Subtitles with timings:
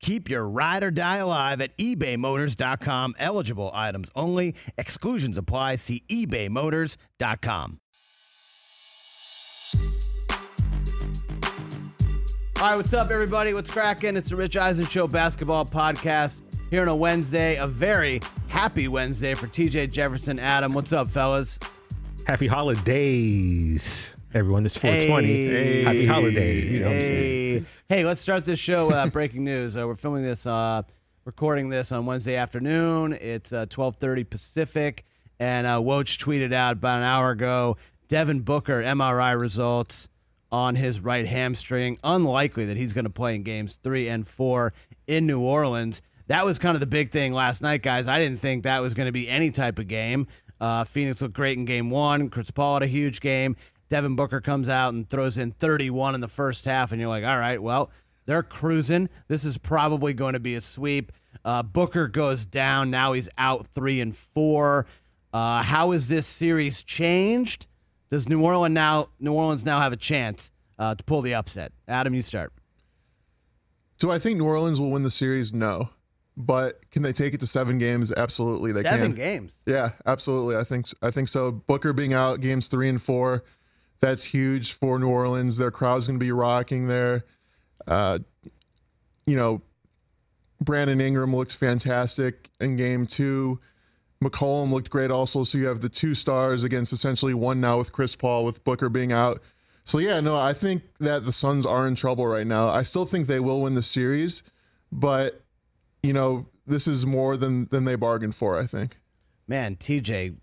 [0.00, 3.14] Keep your ride or die alive at ebaymotors.com.
[3.18, 4.54] Eligible items only.
[4.78, 5.76] Exclusions apply.
[5.76, 7.80] See ebaymotors.com.
[12.56, 13.54] All right, what's up, everybody?
[13.54, 14.16] What's cracking?
[14.16, 19.32] It's the Rich Eisen Show basketball podcast here on a Wednesday, a very happy Wednesday
[19.32, 20.38] for TJ Jefferson.
[20.38, 21.58] Adam, what's up, fellas?
[22.26, 24.64] Happy holidays, everyone.
[24.64, 25.26] It's 420.
[25.26, 25.82] Hey.
[25.82, 26.60] Happy holiday.
[26.60, 27.66] You know what I'm saying?
[27.88, 29.76] Hey, hey, let's start this show with uh, breaking news.
[29.76, 30.82] Uh, we're filming this, uh,
[31.24, 33.12] recording this on Wednesday afternoon.
[33.14, 35.04] It's uh, 12:30 Pacific,
[35.38, 37.76] and uh, Woj tweeted out about an hour ago:
[38.08, 40.08] Devin Booker MRI results
[40.52, 41.98] on his right hamstring.
[42.04, 44.72] Unlikely that he's going to play in games three and four
[45.06, 46.02] in New Orleans.
[46.28, 48.06] That was kind of the big thing last night, guys.
[48.06, 50.28] I didn't think that was going to be any type of game.
[50.60, 52.28] Uh, Phoenix looked great in game one.
[52.28, 53.56] Chris Paul had a huge game.
[53.90, 57.24] Devin Booker comes out and throws in 31 in the first half, and you're like,
[57.24, 57.90] all right, well,
[58.24, 59.10] they're cruising.
[59.28, 61.12] This is probably going to be a sweep.
[61.44, 62.90] Uh, Booker goes down.
[62.90, 64.86] Now he's out three and four.
[65.32, 67.66] Uh, how has this series changed?
[68.08, 71.72] Does New Orleans now New Orleans now have a chance uh, to pull the upset?
[71.86, 72.52] Adam, you start.
[73.98, 75.52] Do I think New Orleans will win the series?
[75.52, 75.90] No.
[76.36, 78.10] But can they take it to seven games?
[78.12, 79.14] Absolutely, they Seven can.
[79.16, 79.62] games.
[79.66, 80.56] Yeah, absolutely.
[80.56, 81.50] I think I think so.
[81.52, 83.44] Booker being out games three and four,
[84.00, 85.56] that's huge for New Orleans.
[85.56, 87.24] Their crowd's going to be rocking there.
[87.86, 88.20] Uh,
[89.26, 89.62] you know,
[90.60, 93.60] Brandon Ingram looked fantastic in game two.
[94.22, 95.44] McCollum looked great also.
[95.44, 98.88] So you have the two stars against essentially one now with Chris Paul, with Booker
[98.88, 99.42] being out.
[99.84, 102.68] So yeah, no, I think that the Suns are in trouble right now.
[102.68, 104.42] I still think they will win the series,
[104.92, 105.42] but
[106.02, 108.98] you know, this is more than than they bargained for, I think.
[109.48, 110.36] Man, TJ,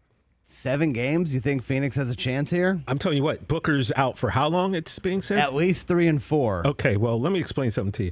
[0.48, 1.34] seven games.
[1.34, 2.82] You think Phoenix has a chance here?
[2.88, 5.38] I'm telling you what, Booker's out for how long it's being said?
[5.40, 6.66] At least three and four.
[6.66, 8.12] Okay, well, let me explain something to you.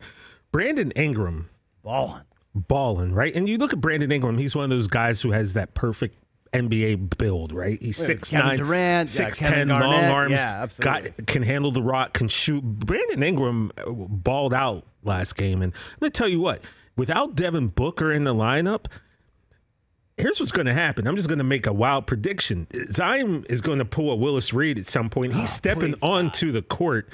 [0.52, 1.50] Brandon Ingram,
[1.84, 2.22] Balling.
[2.54, 3.36] balling, right?
[3.36, 6.18] And you look at Brandon Ingram, he's one of those guys who has that perfect
[6.54, 7.82] NBA build, right?
[7.82, 11.10] He's Wait, six Kevin nine, Durant, six ten, long arms, Yeah, absolutely.
[11.12, 12.64] got can handle the rock, can shoot.
[12.64, 16.62] Brandon Ingram uh, balled out last game, and let me tell you what,
[16.96, 18.86] without Devin Booker in the lineup,
[20.18, 21.08] here's what's going to happen.
[21.08, 22.68] I'm just going to make a wild prediction.
[22.92, 25.34] Zion is going to pull a Willis Reed at some point.
[25.34, 27.10] He's stepping please, onto the court.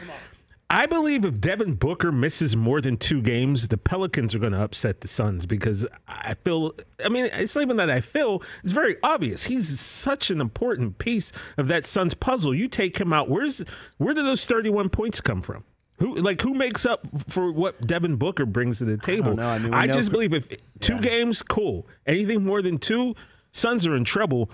[0.69, 4.63] I believe if Devin Booker misses more than two games, the Pelicans are going to
[4.63, 6.73] upset the Suns because I feel,
[7.03, 9.45] I mean, it's not even that I feel, it's very obvious.
[9.45, 12.53] He's such an important piece of that Suns puzzle.
[12.53, 13.66] You take him out, where's
[13.97, 15.66] where do those 31 points come from?
[16.01, 19.35] Who like who makes up for what Devin Booker brings to the table?
[19.35, 19.47] know.
[19.47, 20.47] I mean, we know- just believe if
[20.79, 21.01] two Yeah.
[21.01, 21.88] games, cool.
[22.07, 23.16] Anything more than two,
[23.51, 24.50] Suns are in trouble.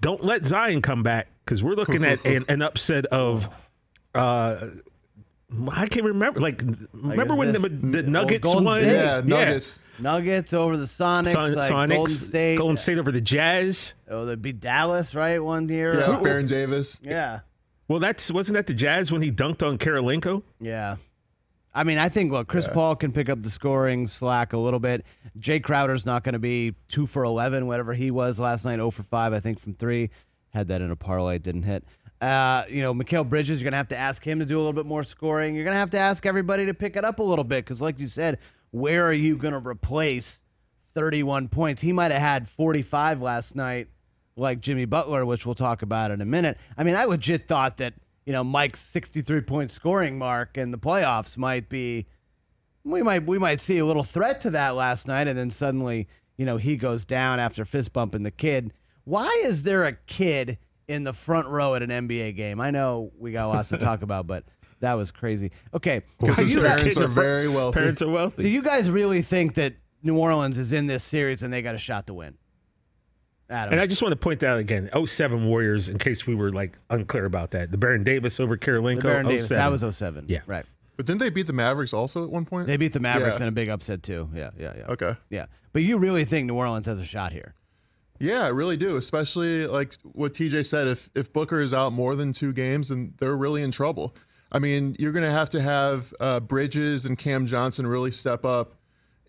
[0.00, 3.48] Don't let Zion come back because we're looking at an, an upset of.
[4.14, 4.56] uh
[5.72, 6.40] I can't remember.
[6.40, 6.60] Like,
[6.92, 8.80] remember is when the, the Nuggets Golden won?
[8.80, 8.92] State?
[8.92, 9.78] Yeah, Nuggets.
[10.00, 12.58] Nuggets over the Sonics, Son- like Sonics, Golden State.
[12.58, 13.94] Golden State over the Jazz.
[14.10, 15.38] Oh, they beat Dallas, right?
[15.42, 15.98] One year.
[15.98, 16.98] Yeah, Baron Davis.
[17.02, 17.40] yeah.
[17.88, 20.42] Well, that's wasn't that the Jazz when he dunked on Kirilenko?
[20.60, 20.96] Yeah.
[21.74, 24.80] I mean, I think look, Chris Paul can pick up the scoring slack a little
[24.80, 25.04] bit.
[25.38, 28.90] Jae Crowder's not going to be two for eleven, whatever he was last night, zero
[28.90, 30.08] for five, I think from three.
[30.54, 31.84] Had that in a parlay, didn't hit.
[32.18, 34.60] Uh, you know, Mikal Bridges, you're going to have to ask him to do a
[34.60, 35.54] little bit more scoring.
[35.54, 37.82] You're going to have to ask everybody to pick it up a little bit because,
[37.82, 38.38] like you said,
[38.70, 40.40] where are you going to replace
[40.94, 41.82] 31 points?
[41.82, 43.88] He might have had 45 last night,
[44.36, 46.58] like Jimmy Butler, which we'll talk about in a minute.
[46.76, 50.78] I mean, I legit thought that you know Mike's 63 point scoring mark in the
[50.78, 52.06] playoffs might be
[52.84, 56.06] we might we might see a little threat to that last night, and then suddenly
[56.36, 58.72] you know he goes down after fist bumping the kid.
[59.04, 60.58] Why is there a kid
[60.88, 62.60] in the front row at an NBA game?
[62.60, 64.44] I know we got lots to talk about, but
[64.80, 65.52] that was crazy.
[65.72, 67.78] Okay, Because so his you guys- parents are very wealthy.
[67.78, 68.42] Parents are wealthy.
[68.42, 71.74] so you guys really think that New Orleans is in this series and they got
[71.74, 72.36] a shot to win?
[73.48, 76.34] Adam, And I just want to point that out again 07 Warriors, in case we
[76.34, 77.70] were like unclear about that.
[77.70, 78.96] The Baron Davis over Kirilenko.
[78.96, 79.58] the Baron Davis, 07.
[79.58, 80.24] that was 07.
[80.28, 80.40] Yeah.
[80.46, 80.64] right.
[80.96, 82.66] But didn't they beat the Mavericks also at one point?
[82.66, 83.44] They beat the Mavericks Yeah.
[83.44, 84.30] in a big upset too.
[84.34, 84.86] Yeah, yeah, yeah.
[84.88, 85.14] Okay.
[85.30, 87.54] Yeah, but you really think New Orleans has a shot here?
[88.18, 88.96] Yeah, I really do.
[88.96, 90.88] Especially like what TJ said.
[90.88, 94.16] If if Booker is out more than two games, then they're really in trouble.
[94.50, 98.44] I mean, you're going to have to have uh, Bridges and Cam Johnson really step
[98.46, 98.76] up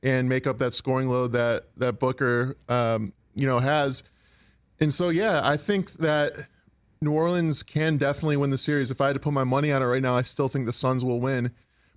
[0.01, 4.03] and make up that scoring load that that Booker um, you know has.
[4.79, 6.47] And so yeah, I think that
[7.01, 8.91] New Orleans can definitely win the series.
[8.91, 10.73] If I had to put my money on it right now, I still think the
[10.73, 11.51] Suns will win.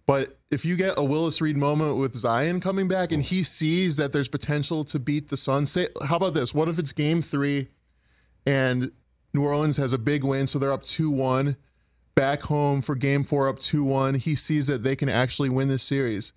[0.07, 3.97] But if you get a Willis Reed moment with Zion coming back and he sees
[3.97, 6.53] that there's potential to beat the Suns, say how about this?
[6.53, 7.69] What if it's game three
[8.45, 8.91] and
[9.33, 11.57] New Orleans has a big win, so they're up 2 1,
[12.15, 14.17] back home for game four, up 2 1.
[14.17, 16.33] He sees that they can actually win this series.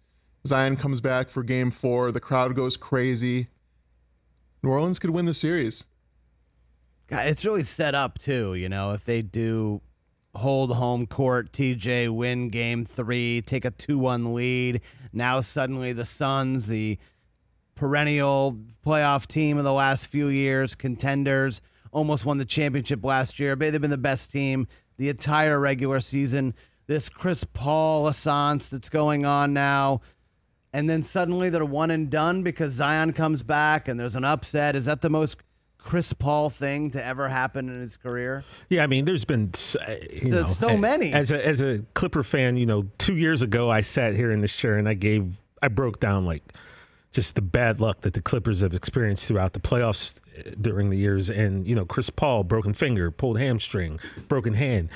[0.45, 3.47] Zion comes back for game four, the crowd goes crazy.
[4.63, 5.85] New Orleans could win the series.
[7.09, 8.55] It's really set up too.
[8.55, 9.81] You know, if they do
[10.33, 14.81] hold home court, TJ win game three, take a two-one lead.
[15.11, 16.97] Now suddenly the Suns, the
[17.75, 21.61] perennial playoff team of the last few years, contenders,
[21.91, 23.55] almost won the championship last year.
[23.55, 24.67] They've been the best team
[24.97, 26.53] the entire regular season.
[26.87, 30.01] This Chris Paul assance that's going on now.
[30.73, 34.75] And then suddenly they're one and done because Zion comes back and there's an upset.
[34.75, 35.37] Is that the most
[35.77, 38.43] Chris Paul thing to ever happen in his career?
[38.69, 39.51] Yeah, I mean, there's been
[39.87, 41.13] uh, you There's so many.
[41.13, 44.41] As a as a Clipper fan, you know, two years ago I sat here in
[44.41, 46.43] this chair and I gave I broke down like
[47.11, 50.97] just the bad luck that the Clippers have experienced throughout the playoffs uh, during the
[50.97, 54.89] years, and you know, Chris Paul broken finger, pulled hamstring, broken hand.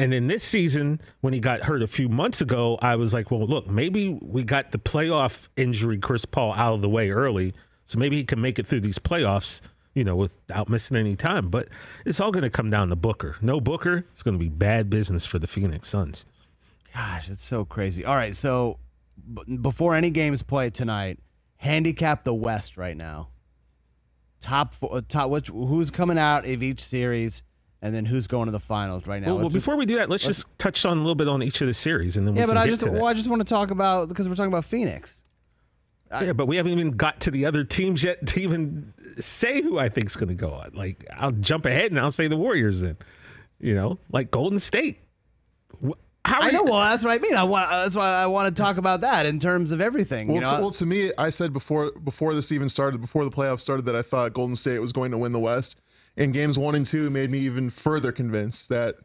[0.00, 3.30] And in this season, when he got hurt a few months ago, I was like,
[3.30, 7.54] well, look, maybe we got the playoff injury, Chris Paul, out of the way early.
[7.84, 9.60] So maybe he can make it through these playoffs
[9.94, 11.48] you know, without missing any time.
[11.48, 11.68] But
[12.04, 13.36] it's all going to come down to Booker.
[13.40, 16.24] No Booker, it's going to be bad business for the Phoenix Suns.
[16.94, 18.04] Gosh, it's so crazy.
[18.04, 18.78] All right, so
[19.32, 21.18] b- before any games played tonight,
[21.56, 23.28] handicap the West right now.
[24.40, 27.42] Top four, uh, top which who's coming out of each series,
[27.82, 29.28] and then who's going to the finals right now.
[29.28, 31.42] Well, well just- before we do that, let's, just touch on a little bit on
[31.42, 33.14] each of the series, and then we yeah, can but I get just well, I
[33.14, 35.22] just want to talk about because we're talking about Phoenix.
[36.10, 39.78] yeah, but we haven't even got to the other teams yet to even say who
[39.78, 40.72] I think's going to go on.
[40.74, 42.80] Like, I'll jump ahead and I'll say the Warriors.
[42.80, 42.96] Then,
[43.60, 44.98] you know, like Golden State.
[46.24, 46.58] How I know.
[46.58, 47.34] you- Well, that's what I mean.
[47.34, 47.70] I want.
[47.70, 50.28] That's why I want to talk about that in terms of everything.
[50.28, 53.24] Well, you know, to, well, to me, I said before before this even started, before
[53.24, 55.76] the playoffs started, that I thought Golden State was going to win the West.
[56.16, 58.96] And games one and two made me even further convinced that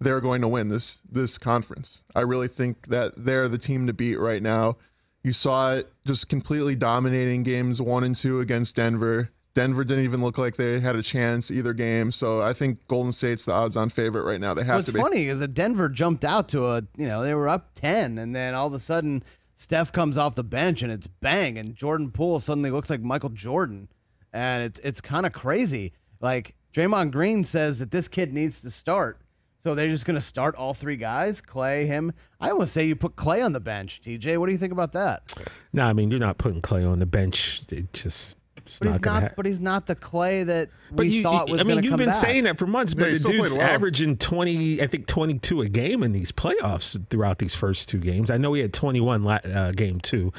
[0.00, 2.02] they're going to win this this conference.
[2.14, 4.76] I really think that they're the team to beat right now.
[5.22, 9.30] You saw it just completely dominating games one and two against Denver.
[9.54, 12.12] Denver didn't even look like they had a chance either game.
[12.12, 14.52] So I think Golden State's the odds-on favorite right now.
[14.52, 15.00] They have What's to be.
[15.00, 18.36] funny is that Denver jumped out to a, you know, they were up 10, and
[18.36, 19.22] then all of a sudden
[19.54, 23.30] Steph comes off the bench and it's bang, and Jordan Poole suddenly looks like Michael
[23.30, 23.88] Jordan.
[24.32, 25.94] And it's it's kind of crazy.
[26.20, 29.20] Like Draymond Green says that this kid needs to start.
[29.62, 32.12] So they're just going to start all three guys, Klay, him.
[32.40, 34.38] I almost say you put Klay on the bench, TJ.
[34.38, 35.32] What do you think about that?
[35.72, 37.62] No, I mean, you're not putting Klay on the bench.
[37.72, 38.36] It just.
[38.54, 39.22] But not he's going to not.
[39.22, 39.34] happen.
[39.36, 41.98] But he's not the Klay that we But you, thought was I mean, you've come
[41.98, 42.14] been back.
[42.20, 43.62] saying that for months, Yeah, but he the dude's well.
[43.66, 48.30] averaging 20, I think 22 a game in these playoffs throughout these first two games.
[48.30, 50.32] I know he had 21 la- uh, game two.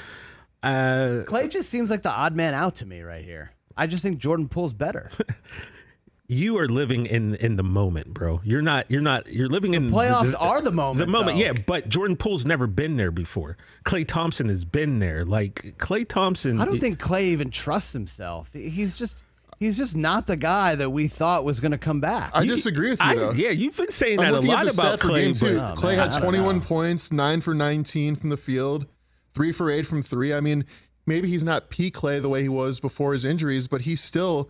[0.63, 3.51] Uh, Klay just seems like the odd man out to me right here.
[3.77, 5.09] I just think Jordan Poole's better.
[6.29, 8.41] you are living in in the moment, bro.
[8.43, 8.89] You're not.
[8.91, 9.31] You're not.
[9.31, 11.43] You're living in the playoffs are the moment, The moment, though.
[11.43, 11.53] yeah.
[11.53, 13.55] But Jordan Poole's never been there before.
[13.85, 15.23] Klay Thompson has been there.
[15.23, 16.59] Like Klay Thompson.
[16.59, 18.49] I don't think Klay even trusts himself.
[18.51, 19.23] He's just
[19.59, 22.31] he's just not the guy that we thought was going to come back.
[22.33, 23.31] I disagree with you I- though.
[23.31, 25.23] yeah, you've been saying I'm that a lot the about Klay.
[25.23, 25.57] game two.
[25.57, 26.63] but- Oh, Klay man, had 21 know.
[26.65, 28.85] points, nine for 19 from the field,
[29.33, 30.33] three for eight from three.
[30.33, 30.65] I mean,
[31.07, 34.49] maybe he's not peak Klay the way he was before his injuries, but he's still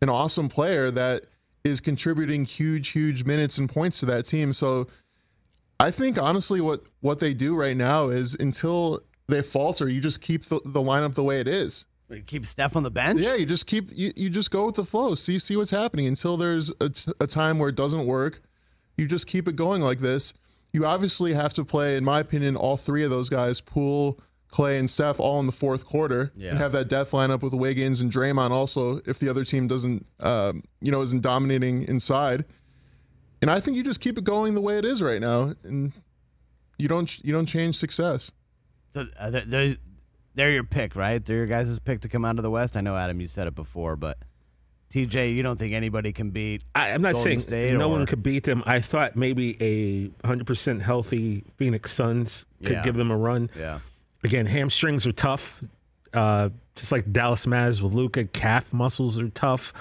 [0.00, 1.24] an awesome player that
[1.64, 4.52] is contributing huge, huge minutes and points to that team.
[4.52, 4.86] So
[5.80, 10.20] I think honestly, what what they do right now is until they falter, you just
[10.20, 11.86] keep the, the lineup the way it is.
[12.10, 13.22] You Keep Steph on the bench.
[13.22, 15.14] Yeah, you just keep you, you just go with the flow.
[15.14, 18.42] See see what's happening until there's a, t- a time where it doesn't work.
[18.96, 20.34] You just keep it going like this.
[20.72, 24.20] You obviously have to play, in my opinion, all three of those guys, Poole,
[24.54, 26.50] Klay, and Steph, all in the fourth quarter, Yeah.
[26.50, 28.50] and have that death lineup with Wiggins and Draymond.
[28.50, 32.44] Also, if the other team doesn't, um, you know, isn't dominating inside,
[33.42, 35.92] and I think you just keep it going the way it is right now, and
[36.78, 38.30] you don't you don't change success.
[38.94, 39.76] So, uh, they're, they're,
[40.36, 41.24] they're your pick, right?
[41.24, 42.76] They're your guys' pick to come out of the West.
[42.76, 44.18] I know, Adam, you said it before, but
[44.92, 46.62] TJ, you don't think anybody can beat?
[46.76, 48.62] I, I'm not Golden saying State no or- one could beat them.
[48.66, 52.82] I thought maybe a 100% healthy Phoenix Suns could Yeah.
[52.84, 53.50] give them a run.
[53.58, 53.80] Yeah.
[54.24, 55.62] Again, hamstrings are tough.
[56.12, 59.72] Uh, just like Dallas Mavs with Luka, calf muscles are tough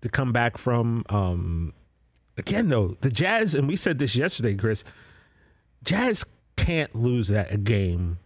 [0.00, 1.04] to come back from.
[1.08, 1.72] Um,
[2.36, 4.84] again, though, the Jazz, and we said this yesterday, Chris,
[5.84, 6.24] Jazz
[6.56, 8.18] can't lose that a game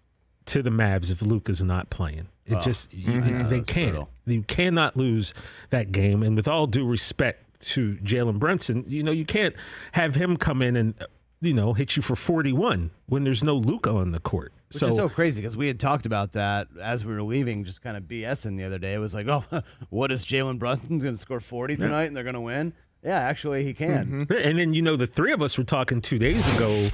[0.46, 2.28] to the Mavs if Luka's not playing.
[2.46, 3.90] It just you- they can't.
[3.90, 4.08] brutal.
[4.26, 5.34] You cannot lose
[5.70, 6.22] that game.
[6.22, 7.42] And with all due respect
[7.72, 9.54] to Jalen Brunson, you know you can't
[9.92, 10.94] have him come in and
[11.40, 14.52] you know hit you for forty one when there's no Luka on the court.
[14.72, 17.82] Which is so crazy because we had talked about that as we were leaving, just
[17.82, 18.94] kind of BSing the other day.
[18.94, 19.44] It was like, oh,
[19.90, 22.72] what is Jalen Brunson's going to score 40 tonight and they're going to win?
[23.02, 24.26] Yeah, actually, he can.
[24.26, 24.32] Mm-hmm.
[24.32, 26.88] And then you know the three of us were talking two days ago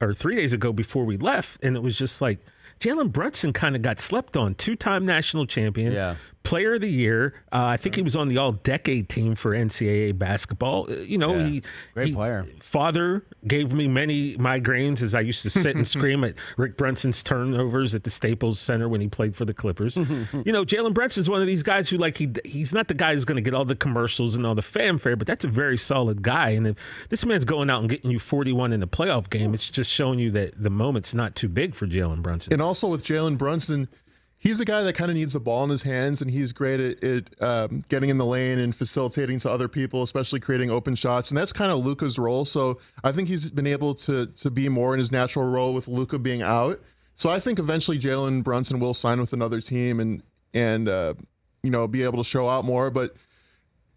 [0.00, 2.40] or three days ago before we left, and it was just like
[2.80, 4.54] Jalen Brunson kind of got slept on.
[4.54, 6.16] Two-time national champion, Yeah.
[6.42, 7.34] player of the year.
[7.52, 10.86] Uh, I think he was on the All-Decade team for NCAA basketball.
[10.90, 11.46] Uh, You know, Yeah.
[11.46, 11.62] he
[11.94, 12.46] Great he- player.
[12.60, 17.22] Father gave me many migraines as I used to sit and scream at Rick Brunson's
[17.22, 19.96] turnovers at the Staples Center when he played for the Clippers.
[20.44, 23.14] you know, Jalen Brunson's one of these guys who like he he's not the guy
[23.14, 25.76] who's going to get all the commercials and all the fanfare, but that's a very
[25.76, 26.50] solid guy.
[26.50, 29.70] And if this man's going out and getting you 41 in the playoff game, it's
[29.70, 32.52] just showing you that the moment's not too big for Jalen Brunson.
[32.54, 33.88] And also with Jalen Brunson,
[34.38, 36.78] he's a guy that kind of needs the ball in his hands, and he's great
[36.78, 40.94] at, at um, getting in the lane and facilitating to other people, especially creating open
[40.94, 41.32] shots.
[41.32, 42.44] And that's kind of Luka's role.
[42.44, 45.88] So I think he's been able to to be more in his natural role with
[45.88, 46.80] Luka being out.
[47.16, 51.14] So I think eventually Jalen Brunson will sign with another team and and uh,
[51.64, 52.88] you know be able to show out more.
[52.88, 53.16] But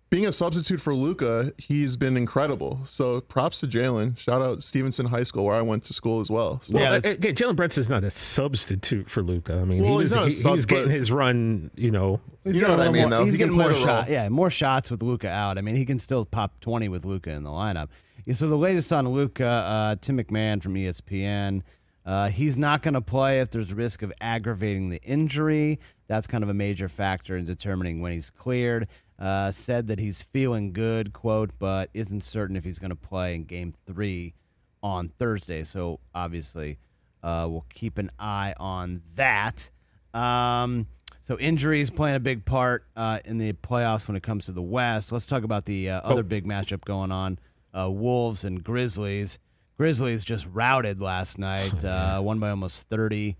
[0.09, 2.79] being a substitute for Luka, he's been incredible.
[2.85, 4.17] So props to Jalen.
[4.17, 6.61] Shout out Stevenson High School where I went to school as well.
[6.63, 6.73] So.
[6.75, 9.55] Well, Yeah, that's- again, Jalen Brunson's not a substitute for Luka.
[9.59, 11.71] I mean, he Well, was he's not he, he sub, was getting his run.
[11.75, 13.25] You know, He's You know getting what a I little mean, more- though.
[13.25, 13.85] He's He getting more play the role.
[13.85, 14.09] shot.
[14.09, 15.57] Yeah, more shots with Luka out.
[15.57, 17.89] I mean, he can still pop 20 with Luka in the lineup.
[18.25, 21.61] Yeah, so the latest on Luka, uh, Tim McMahon from ESPN,
[22.05, 25.79] uh, he's not going to play if there's risk of aggravating the injury.
[26.07, 28.87] That's kind of a major factor in determining when he's cleared.
[29.19, 33.33] Uh, said that he's feeling good, quote, but isn't certain if he's going to play
[33.33, 34.35] in Game Three
[34.83, 35.63] on Thursday.
[35.63, 36.77] So obviously,
[37.23, 39.69] uh, we'll keep an eye on that.
[40.13, 40.87] Um,
[41.21, 44.61] so injuries playing a big part uh, in the playoffs when it comes to the
[44.61, 45.11] West.
[45.11, 47.37] Let's talk about the uh, other big matchup going on:
[47.77, 49.39] uh, Wolves and Grizzlies.
[49.77, 53.35] Grizzlies just routed last night, uh, won by almost thirty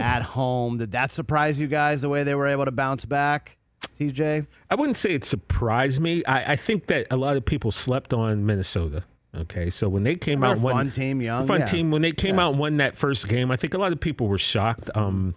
[0.00, 0.78] at home.
[0.78, 3.56] Did that surprise you guys the way they were able to bounce back,
[3.98, 4.46] TJ?
[4.70, 6.24] I wouldn't say it surprised me.
[6.24, 9.04] I, I think that a lot of people slept on Minnesota.
[9.36, 11.66] Okay, so when they came out, and won- fun team, young, fun yeah.
[11.66, 11.90] team.
[11.90, 14.28] When they came out and won that first game, I think a lot of people
[14.28, 14.90] were shocked.
[14.96, 15.34] Um,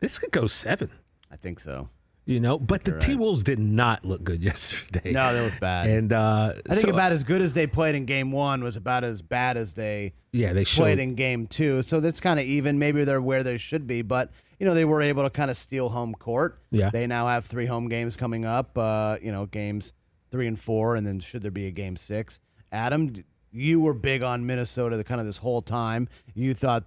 [0.00, 0.90] this could go seven,
[1.30, 1.88] I think so.
[2.26, 2.58] you know.
[2.58, 5.12] But the T Wolves did not look good yesterday.
[5.12, 5.86] No, they look bad.
[5.88, 8.76] and uh, I think so- about as good as they played in Game One was
[8.76, 10.82] about as bad as they yeah, they showed.
[10.82, 11.82] played in game two.
[11.82, 12.78] So that's kind of even.
[12.78, 15.56] Maybe they're where they should be, but you know they were able to kind of
[15.56, 16.60] steal home court.
[16.70, 16.90] Yeah.
[16.90, 18.78] They now have three home games coming up.
[18.78, 19.92] Uh, you know, games
[20.30, 22.38] three and four, and then should there be a game six?
[22.70, 23.12] Adam,
[23.50, 26.08] you were big on Minnesota the kind of this whole time.
[26.34, 26.84] You thought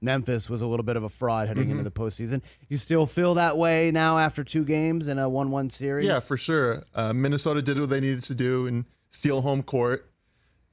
[0.00, 1.78] Memphis was a little bit of a fraud heading Mm-hmm.
[1.80, 2.40] into the postseason.
[2.68, 6.06] You still feel that way now after two games in a one-one series?
[6.06, 6.84] Yeah, for sure.
[6.94, 10.08] Uh, Minnesota did what they needed to do and steal home court,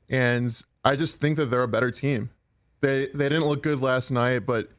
[0.09, 2.29] and I just think that they're a better team.
[2.81, 4.69] They they didn't look good last night, but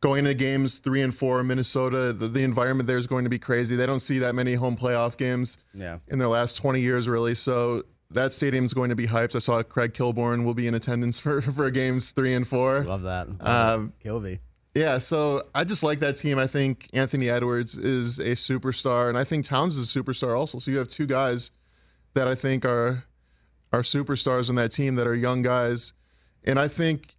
[0.00, 3.38] going into games three and four, Minnesota, the, the environment there is going to be
[3.38, 3.76] crazy.
[3.76, 5.98] They don't see that many home playoff games Yeah.
[6.08, 7.34] in their last twenty years, really.
[7.34, 9.34] So that stadium's going to be hyped.
[9.34, 12.84] I saw Craig Kilborn will be in attendance for for games three and four.
[12.84, 13.28] Love that.
[13.40, 14.40] Um, Kilby.
[14.74, 16.38] Yeah, so I just like that team.
[16.38, 20.58] I think Anthony Edwards is a superstar, and I think Towns is a superstar also.
[20.60, 21.50] So you have two guys
[22.14, 23.04] that I think are
[23.72, 25.92] are superstars on that team that are young guys,
[26.44, 27.16] and I think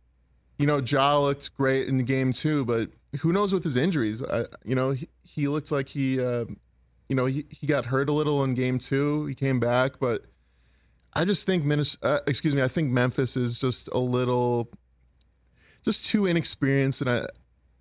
[0.60, 2.90] you know Ja looked great in the game two, but
[3.22, 4.22] who knows with his injuries?
[4.24, 6.46] I, you know he, he looked like he uh,
[7.08, 9.26] you know he, he got hurt a little in game two.
[9.26, 10.26] He came back, but
[11.14, 12.06] I just think Minnesota.
[12.08, 14.70] Uh, excuse me, I think Memphis is just a little
[15.84, 17.26] just too inexperienced, and I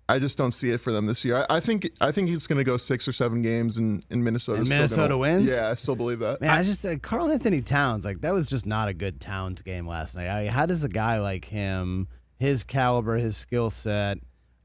[0.09, 1.45] I just don't see it for them this year.
[1.49, 4.23] I, I think I think it's going to go six or seven games, and, and
[4.23, 4.63] Minnesota.
[4.63, 5.47] Minnesota wins?
[5.47, 6.41] Yeah, I still believe that.
[6.41, 9.61] Man, I, just uh, Karl Anthony Towns like that was just not a good Towns
[9.61, 10.27] game last night.
[10.27, 12.07] I, how does a guy like him,
[12.39, 14.17] his caliber, his skill set,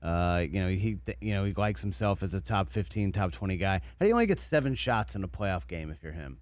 [0.03, 3.57] uh, you know, he you know he likes himself as a top fifteen, top twenty
[3.57, 3.75] guy.
[3.79, 6.39] How do you only get seven shots in a playoff game if you're him?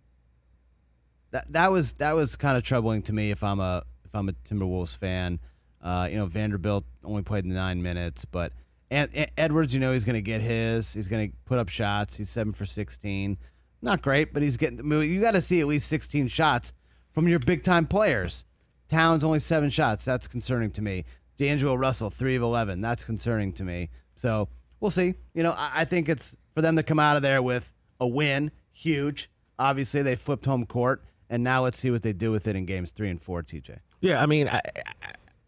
[1.30, 4.28] That that was that was kind of troubling to me if I'm a if I'm
[4.28, 5.38] a Timberwolves fan.
[5.80, 8.52] Uh, you know, Vanderbilt only played nine minutes, but
[8.90, 10.92] Ed- Ed- Edwards, you know, he's going to get his.
[10.92, 12.16] He's going to put up shots.
[12.16, 13.38] He's seven for sixteen.
[13.80, 14.78] Not great, but he's getting.
[14.90, 16.72] You got to see at least sixteen shots
[17.12, 18.44] from your big time players.
[18.88, 20.04] Towns only seven shots.
[20.04, 21.04] That's concerning to me.
[21.38, 22.80] D'Angelo Russell three of eleven.
[22.80, 23.90] That's concerning to me.
[24.14, 24.48] So
[24.80, 25.14] we'll see.
[25.34, 28.06] You know, I, I think it's for them to come out of there with a
[28.06, 28.50] win.
[28.72, 29.30] Huge.
[29.58, 32.66] Obviously, they flipped home court, and now let's see what they do with it in
[32.66, 33.42] games three and four.
[33.42, 33.78] TJ.
[34.00, 34.60] Yeah, I mean, I,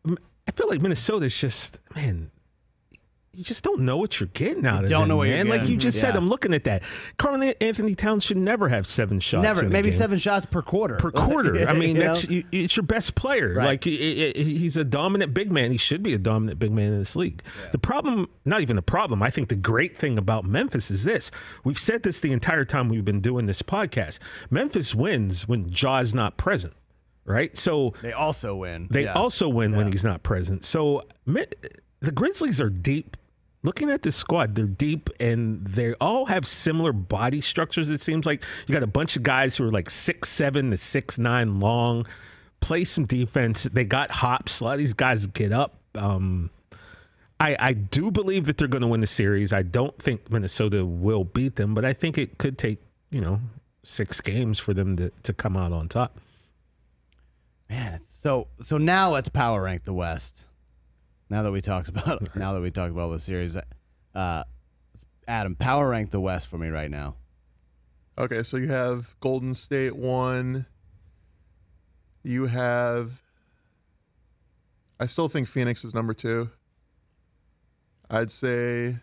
[0.06, 0.14] I,
[0.46, 2.30] I feel like Minnesota's just man.
[3.36, 5.48] You just don't know what you're getting out of don't them, know what you're man.
[5.48, 5.80] Like you getting.
[5.80, 6.82] just said, I'm looking at that.
[7.18, 9.42] Karl Anthony Towns should never have seven shots.
[9.42, 9.98] Never, in a maybe game.
[9.98, 10.96] seven shots per quarter.
[10.96, 11.68] per quarter.
[11.68, 13.54] I mean, You that's you- it's your best player.
[13.54, 13.64] Right.
[13.66, 15.72] Like i- i- he's a dominant big man.
[15.72, 17.42] He should be a dominant big man in this league.
[17.72, 19.22] The problem, not even the problem.
[19.22, 21.30] I think the great thing about Memphis is this.
[21.64, 24.18] We've said this the entire time we've been doing this podcast.
[24.50, 26.74] Memphis wins when Ja's is not present.
[27.26, 27.56] Right.
[27.56, 28.86] So they also win.
[28.90, 29.14] they Yeah.
[29.14, 30.62] also win when he's not present.
[30.64, 33.16] So the Grizzlies are deep.
[33.64, 37.88] Looking at this squad, they're deep and they all have similar body structures.
[37.88, 40.76] It seems like you got a bunch of guys who are like six seven to
[40.76, 42.06] six nine long,
[42.60, 43.62] play some defense.
[43.64, 44.60] They got hops.
[44.60, 45.76] A lot of these guys get up.
[45.94, 46.50] Um,
[47.40, 49.50] I, I do believe that they're going to win the series.
[49.50, 53.40] I don't think Minnesota will beat them, but I think it could take you know
[53.82, 56.18] six games for them to, to come out on top.
[57.70, 60.44] Man, so so now let's power rank the West.
[61.30, 63.56] Now that we talked about now that we talked about the series,
[64.14, 64.44] uh,
[65.26, 67.16] Adam, power rank the West for me right now.
[68.16, 70.66] Okay, so you have Golden State one.
[72.22, 73.20] You have.
[75.00, 76.50] I still think Phoenix is number two.
[78.08, 78.98] I'd say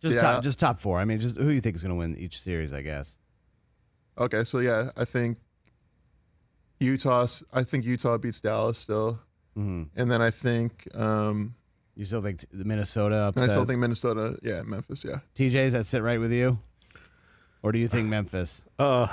[0.00, 0.22] Just Yeah.
[0.22, 0.98] top, just top four.
[0.98, 2.72] I mean, just who do you think is going to win each series?
[2.72, 3.18] I guess.
[4.18, 4.42] okay.
[4.42, 5.38] So yeah, I think
[6.80, 7.28] Utah.
[7.52, 9.20] I think Utah beats Dallas still,
[9.54, 11.54] hmm and then I think um,
[11.94, 13.44] You still think t- the Minnesota upset?
[13.44, 14.38] I still think Minnesota.
[14.42, 15.04] Yeah, Memphis.
[15.04, 15.18] Yeah.
[15.36, 16.58] TJ's that sit right with you,
[17.62, 18.64] or do you think Memphis?
[18.78, 19.08] Uh,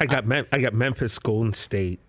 [0.00, 2.00] I got Mem- I got Memphis, Golden State.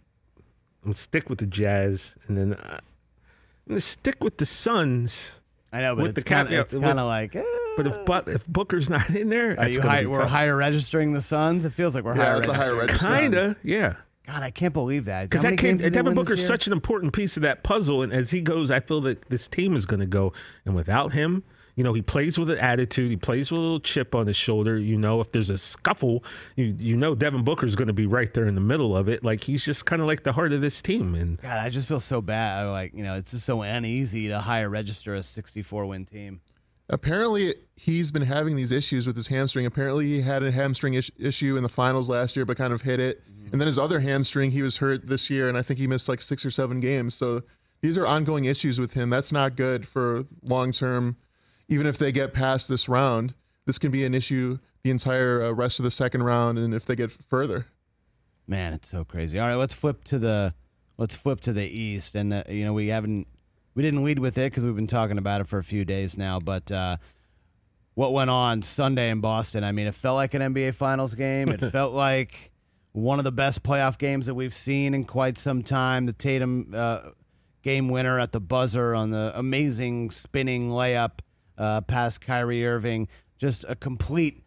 [0.84, 5.40] I'm gonna stick with the Jazz, and then uh, I'm gonna stick with the Suns.
[5.72, 7.36] I know, but With the it's kind of caveat- it's kind of like.
[7.36, 7.44] eh.
[7.76, 10.30] But if but if Booker's not in there, Are you high, be we're tough.
[10.30, 11.66] higher registering the Suns?
[11.66, 13.12] It feels like we're Yeah, higher it's a higher registering.
[13.14, 13.32] register.
[13.32, 13.96] Kinda, yeah.
[14.28, 15.30] God, I can't believe that.
[15.30, 18.32] Because that kid, Devin Booker is such an important piece of that puzzle, and as
[18.32, 20.32] he goes, I feel that this team is going to go.
[20.66, 21.44] And without him,
[21.76, 23.10] you know, he plays with an attitude.
[23.10, 24.78] He plays with a little chip on his shoulder.
[24.78, 26.24] You know, if there's a scuffle,
[26.56, 29.24] you you know Devin Booker's going to be right there in the middle of it.
[29.24, 31.16] Like he's just kind of like the heart of this team.
[31.16, 32.70] And God, I just feel so bad.
[32.70, 36.42] Like, you know, it's just so uneasy to higher register a 64 win team.
[36.90, 39.66] Apparently, he's been having these issues with his hamstring.
[39.66, 42.82] Apparently, he had a hamstring ish- issue in the finals last year, but kind of
[42.82, 43.24] hit it.
[43.52, 46.10] And then his other hamstring, he was hurt this year, and I think he missed
[46.10, 47.14] like six or seven games.
[47.14, 47.44] So
[47.82, 49.10] these are ongoing issues with him.
[49.10, 51.18] That's not good for long term.
[51.68, 55.52] Even if they get past this round, this can be an issue the entire uh,
[55.52, 57.68] rest of the second round, and if they get further.
[58.48, 59.40] Man, it's so crazy.
[59.40, 60.54] All right, let's flip to the
[60.98, 63.28] let's flip to the East, and uh, you know we haven't
[63.76, 66.18] we didn't lead with it because we've been talking about it for a few days
[66.18, 66.40] now.
[66.40, 66.98] But uh,
[67.96, 69.64] what went on Sunday in Boston?
[69.64, 71.50] I mean, it felt like an NBA Finals game.
[71.50, 72.52] It felt like
[72.92, 76.06] one of the best playoff games that we've seen in quite some time.
[76.06, 77.10] The Tatum uh,
[77.64, 81.20] game winner at the buzzer on the amazing spinning layup
[81.58, 83.08] uh, past Kyrie Irving.
[83.38, 84.44] Just a complete,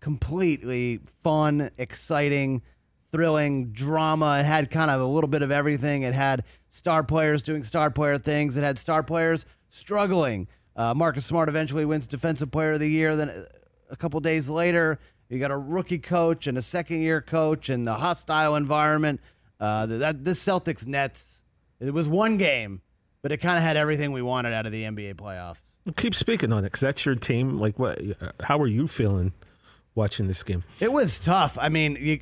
[0.00, 2.62] completely fun, exciting,
[3.12, 4.38] thrilling drama.
[4.40, 6.02] It had kind of a little bit of everything.
[6.02, 6.44] It had
[6.76, 8.56] star players doing star player things.
[8.56, 10.46] It had star players struggling.
[10.76, 13.16] Uh, Marcus Smart eventually wins Defensive Player of the Year.
[13.16, 13.44] Then uh,
[13.90, 14.98] a couple days later,
[15.30, 19.20] you got a rookie coach and a second year coach and the hostile environment.
[19.58, 21.44] Uh, that this Celtics Nets,
[21.80, 22.82] it was one game,
[23.22, 25.78] but it kind of had everything we wanted out of the NBA playoffs.
[25.96, 27.58] keep speaking on it because that's your team.
[27.58, 27.98] Like, what?
[28.42, 29.32] How are you feeling
[29.94, 30.62] watching this game?
[30.78, 31.56] It was tough.
[31.58, 32.20] I mean, you,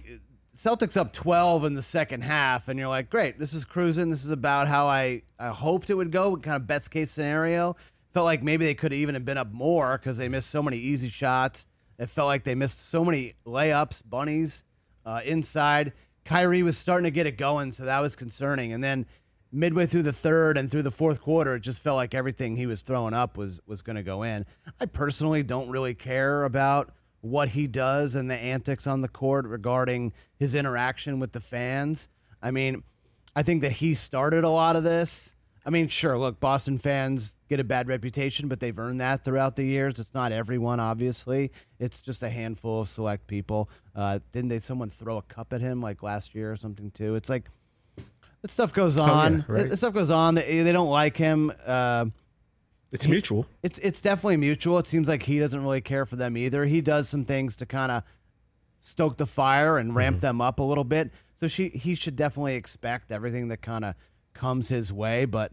[0.55, 4.11] Celtics up 12 in the second half, and you're like, great, this is cruising.
[4.11, 7.75] This is about how I, I hoped it would go, kind of best case scenario.
[8.13, 10.63] Felt like maybe they could have even have been up more because they missed so
[10.63, 11.67] many easy shots.
[11.99, 14.63] It felt like they missed so many layups, bunnies
[15.05, 15.93] uh, inside.
[16.25, 18.73] Kyrie was starting to get it going, so that was concerning.
[18.73, 19.07] And then
[19.51, 22.67] midway through the third and through the fourth quarter, it just felt like everything he
[22.67, 24.47] was throwing up was was going to go in.
[24.81, 26.93] I personally don't really care about
[27.25, 32.11] what he does and the antics on the court regarding his interaction with the fans.
[32.43, 32.83] I mean,
[33.35, 35.35] I think that he started a lot of this.
[35.65, 39.57] I mean, sure, look, Boston fans get a bad reputation, but they've earned that throughout
[39.57, 39.99] the years.
[39.99, 41.51] It's not everyone, obviously.
[41.79, 43.71] It's just a handful of select people.
[43.97, 47.15] Uh, didn't they someone throw a cup at him like last year or something too?
[47.15, 47.49] It's like
[48.43, 49.47] that stuff goes on.
[49.49, 49.71] right.
[49.71, 50.35] This stuff goes on.
[50.35, 51.51] They, they don't like him.
[51.67, 52.07] Uh,
[52.95, 53.47] It's mutual.
[53.63, 54.79] it's it's definitely mutual.
[54.79, 56.65] It seems like he doesn't really care for them either.
[56.65, 58.05] He does some things to kind of
[58.79, 61.11] stoke the fire and ramp them up a little bit.
[61.35, 63.97] So she he should definitely expect everything that kind of
[64.33, 65.25] comes his way.
[65.25, 65.53] But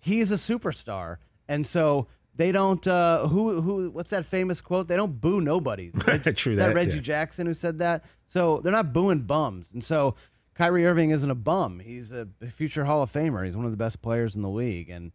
[0.00, 1.18] he's a superstar,
[1.48, 2.84] and so they don't.
[2.84, 3.90] Uh, who who?
[3.90, 4.88] What's that famous quote?
[4.88, 5.90] They don't boo nobody.
[6.34, 7.00] True that that, Reggie yeah.
[7.00, 8.04] Jackson who said that.
[8.26, 10.16] So they're not booing bums, and so
[10.54, 11.78] Kyrie Irving isn't a bum.
[11.78, 13.44] He's a future Hall of Famer.
[13.44, 15.12] He's one of the best players in the league, and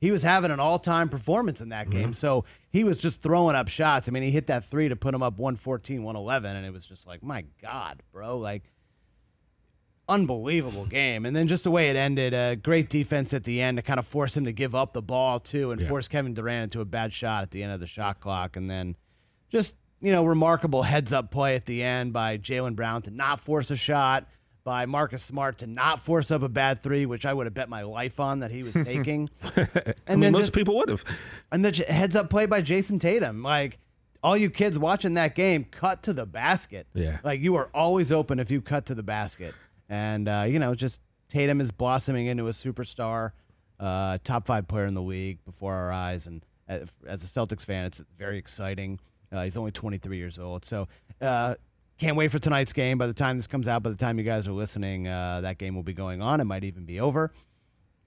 [0.00, 2.04] he was having an all-time performance in that game.
[2.04, 2.12] Mm-hmm.
[2.12, 4.08] So he was just throwing up shots.
[4.08, 6.86] I mean, he hit that three to put him up 114, 111, and it was
[6.86, 8.62] just like, my God, bro, like
[10.08, 11.24] unbelievable game.
[11.24, 13.98] And then just the way it ended, a great defense at the end to kind
[13.98, 15.88] of force him to give up the ball too, and Yeah.
[15.88, 18.70] force Kevin Durant into a bad shot at the end of the shot clock, and
[18.70, 18.96] then
[19.50, 23.38] just you know remarkable heads up play at the end by Jaylen Brown to not
[23.40, 24.26] force a shot.
[24.62, 27.68] By Marcus Smart to not force up a bad three, which I would have bet
[27.68, 29.30] my life on that he was taking.
[29.56, 29.68] and
[30.06, 31.02] I mean, then most just, people would have.
[31.50, 33.42] and the j- heads up play by Jayson Tatum.
[33.42, 33.78] Like
[34.22, 36.86] all you kids watching that game, cut to the basket.
[36.94, 37.18] Yeah.
[37.24, 39.54] Like you are always open if you cut to the basket.
[39.88, 43.32] And uh, you know, just Tatum is blossoming into a superstar,
[43.78, 46.26] uh, top five player in the league before our eyes.
[46.26, 49.00] And as, as a Celtics fan, it's very exciting.
[49.32, 50.88] Uh, he's only 23 years old, so
[51.20, 51.54] uh,
[52.00, 52.98] can't wait for tonight's game.
[52.98, 55.58] By the time this comes out, by the time you guys are listening, uh, that
[55.58, 56.40] game will be going on.
[56.40, 57.30] It might even be over.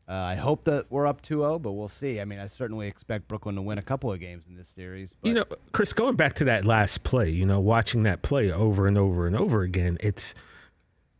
[0.09, 2.19] Uh, I hope that we're up 2-0, but we'll see.
[2.19, 5.13] I mean, I certainly expect Brooklyn to win a couple of games in this series.
[5.21, 8.51] But You know, Chris, going back to that last play, you know, watching that play
[8.51, 10.33] over and over and over again, it's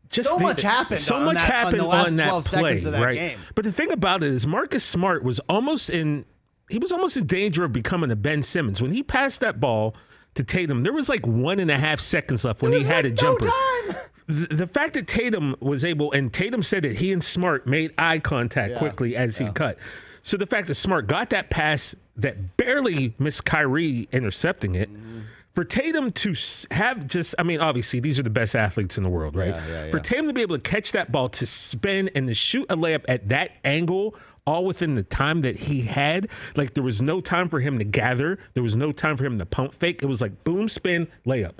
[0.09, 2.27] just So the- much happened So on much that- on happened the last on that
[2.29, 3.15] 12 play, seconds of that right?
[3.17, 3.39] game.
[3.55, 6.25] But the thing about it is, Marcus Smart was almost in.
[6.69, 9.95] He was almost in danger of becoming a Ben Simmons when he passed that ball
[10.35, 10.83] to Tatum.
[10.83, 13.37] There was like one and a half seconds left when he had like a no
[13.39, 13.45] jumper.
[13.45, 14.01] time.
[14.27, 17.93] The, the fact that Tatum was able, and Tatum said that he and Smart made
[17.97, 18.77] eye contact Yeah.
[18.79, 19.77] quickly as he cut.
[20.21, 24.89] So the fact that Smart got that pass that barely missed Kyrie intercepting it.
[24.93, 25.19] Mm-hmm.
[25.55, 26.33] For Tatum to
[26.71, 29.49] have just, I mean, obviously these are the best athletes in the world, right?
[29.49, 29.99] Yeah, yeah, For.
[29.99, 33.05] Tatum to be able to catch that ball, to spin and to shoot a layup
[33.07, 37.49] at that angle, all within the time that he had, like there was no time
[37.49, 38.39] for him to gather.
[38.53, 40.01] There was no time for him to pump fake.
[40.03, 41.59] It was like boom, spin, layup.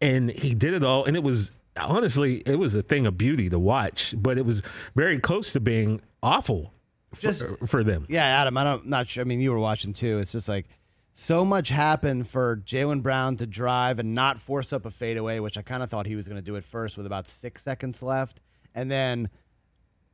[0.00, 1.04] And he did it all.
[1.04, 4.62] And it was honestly, it was a thing of beauty to watch, but it was
[4.94, 6.72] very close to being awful
[7.14, 8.06] for, Just- for them.
[8.08, 9.22] Yeah, Adam, I don't not sure.
[9.22, 10.18] I mean, you were watching too.
[10.18, 10.66] It's just like
[11.12, 15.56] so much happened for Jaylen Brown to drive and not force up a fadeaway, which
[15.56, 18.02] I kind of thought he was going to do it first with about six seconds
[18.02, 18.40] left,
[18.74, 19.28] and then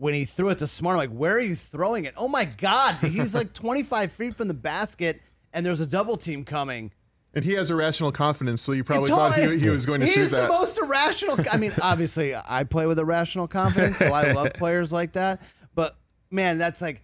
[0.01, 2.15] when he threw it to Smart, I'm like, where are you throwing it?
[2.17, 5.21] Oh my God, he's like 25 feet from the basket,
[5.53, 6.91] and there's a double team coming.
[7.35, 10.15] And he has irrational confidence, so you probably thought he, he was going to shoot
[10.15, 10.21] that.
[10.21, 11.39] He's the most irrational.
[11.53, 15.43] I mean, obviously, I play with irrational confidence, so I love players like that.
[15.75, 15.97] But
[16.31, 17.03] man, that's like,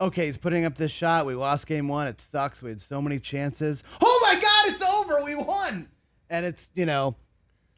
[0.00, 1.26] okay, he's putting up this shot.
[1.26, 2.08] We lost game one.
[2.08, 2.62] It sucks.
[2.62, 3.84] We had so many chances.
[4.00, 5.22] Oh my God, it's over.
[5.22, 5.90] We won.
[6.30, 7.16] And it's you know,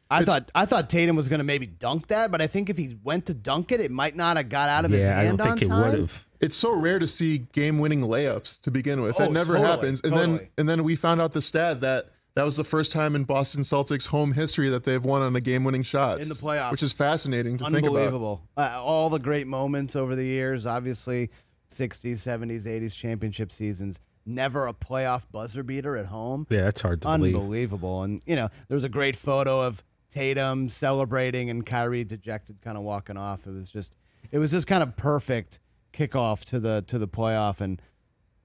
[0.09, 2.77] I thought I thought Tatum was going to maybe dunk that, but I think if
[2.77, 5.23] he went to dunk it, it might not have got out of his Yeah, I
[5.23, 5.91] hand don't think on it time.
[5.91, 6.25] would have.
[6.39, 9.15] it's so rare to see game-winning layups to begin with.
[9.17, 10.01] Oh, that never totally, happens.
[10.01, 10.49] And then totally.
[10.57, 13.61] and then we found out the stat that that was the first time in Boston
[13.61, 16.71] Celtics home history that they've won on a game-winning shot In the playoffs.
[16.71, 17.87] which is fascinating to think about.
[17.87, 18.41] Unbelievable.
[18.57, 21.29] Uh, all the great moments over the years, obviously
[21.71, 23.99] 60s, 70s, 80s championship seasons.
[24.25, 26.45] Never a playoff buzzer beater at home.
[26.49, 27.35] Yeah, that's hard to believe.
[27.35, 28.03] Unbelievable.
[28.03, 29.83] And, you know, there was a great photo of
[30.15, 33.45] Tatum celebrating and Kyrie dejected, kind of walking off.
[33.45, 33.97] It was just,
[34.31, 35.59] it was just kind of perfect
[35.93, 37.81] kickoff to the to the playoff and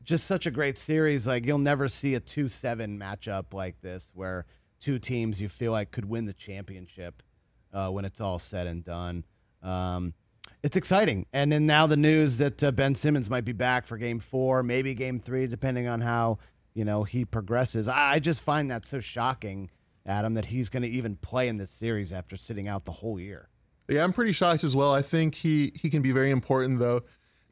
[0.02, 1.28] just such a great series.
[1.28, 4.46] Like you'll never see a two seven matchup like this where
[4.80, 7.22] two teams you feel like could win the championship
[7.72, 9.24] uh, when it's all said and done.
[9.62, 10.14] Um,
[10.62, 13.96] it's exciting, and then now the news that uh, Ben Simmons might be back for
[13.96, 16.38] Game Four, maybe Game Three, depending on how
[16.74, 17.88] you know he progresses.
[17.88, 19.70] I, I just find that so shocking,
[20.10, 23.18] Adam, that he's going to even play in this series after sitting out the whole
[23.18, 23.48] year.
[23.88, 24.94] Yeah, I'm pretty shocked as well.
[24.94, 27.02] I think he he can be very important though.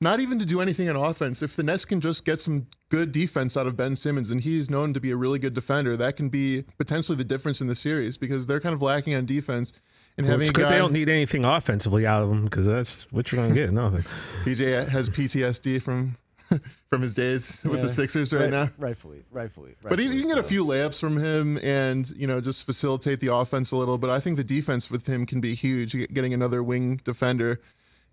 [0.01, 1.43] Not even to do anything on offense.
[1.43, 4.71] If the Nets can just get some good defense out of Ben Simmons, and he's
[4.71, 7.75] known to be a really good defender, that can be potentially the difference in the
[7.75, 9.73] series because they're kind of lacking on defense.
[10.17, 12.67] And Well, having it's good guy, they don't need anything offensively out of them because
[12.67, 13.73] that's what you're going to get.
[13.73, 14.05] Nothing.
[14.45, 16.17] TJ has PTSD from
[16.91, 17.83] from his days with Yeah.
[17.83, 18.71] the Sixers right, Right- now.
[18.79, 19.75] rightfully, rightfully.
[19.83, 23.21] But you rightfully can get a few layups from him and, you know, just facilitate
[23.21, 23.99] the offense a little.
[23.99, 27.61] But I think the defense with him can be huge, getting another wing defender.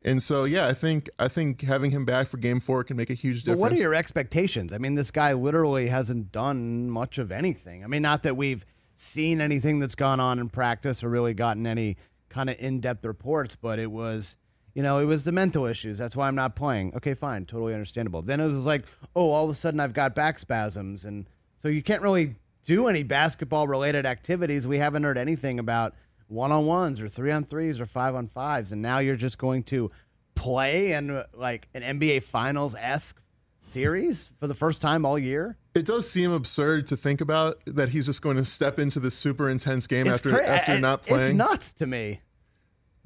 [0.04, 3.10] And so, yeah, I think I think having him back for game four can make
[3.10, 3.60] a huge But difference.
[3.62, 4.72] what are your expectations?
[4.72, 7.84] I mean, this guy literally hasn't done much of anything.
[7.84, 11.66] I mean, not that we've seen anything that's gone on in practice or really gotten
[11.66, 11.98] any
[12.30, 14.38] kind of in-depth reports, but it was,
[14.76, 15.98] you know, it was the mental issues.
[15.98, 16.94] That's why I'm not playing.
[16.98, 18.22] Okay, fine, totally understandable.
[18.22, 18.84] Then it was like,
[19.16, 21.26] oh, all of a sudden I've got back spasms, and
[21.58, 24.68] so you can't really do any basketball-related activities.
[24.68, 25.96] We haven't heard anything about
[26.28, 29.90] one-on-ones or three-on-threes or five-on-fives, and now you're just going to
[30.36, 33.22] play in like an NBA Finals esque
[33.62, 35.58] series for the first time all year.
[35.74, 39.16] It does seem absurd to think about that he's just going to step into this
[39.16, 42.22] super intense game after cra- after not It's nuts to me.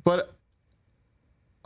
[0.04, 0.34] but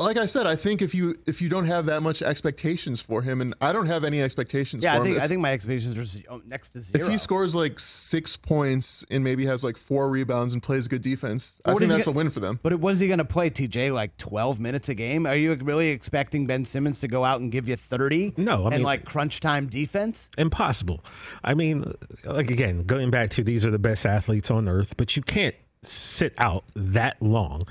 [0.04, 3.22] like I said, I think if you if you don't have that much expectations for
[3.22, 4.84] him, and I don't have any expectations.
[4.84, 6.70] Yeah, for I think him, if, I think my expectations are ze- oh, um, next
[6.72, 7.06] to zero.
[7.06, 11.02] if he scores like six points and maybe has like four rebounds and plays good
[11.02, 12.60] defense, I think is he that's a win for them.
[12.62, 15.26] But was he going to play TJ like 12 minutes a game?
[15.26, 18.34] Are you really expecting Ben Simmons to go out and give you 30?
[18.38, 20.30] No, I and mean- like crunch time defense.
[20.38, 21.04] impossible.
[21.44, 21.84] I mean,
[22.24, 25.56] like again, going back to these are the best athletes on earth, but you can't
[25.82, 27.64] sit out that long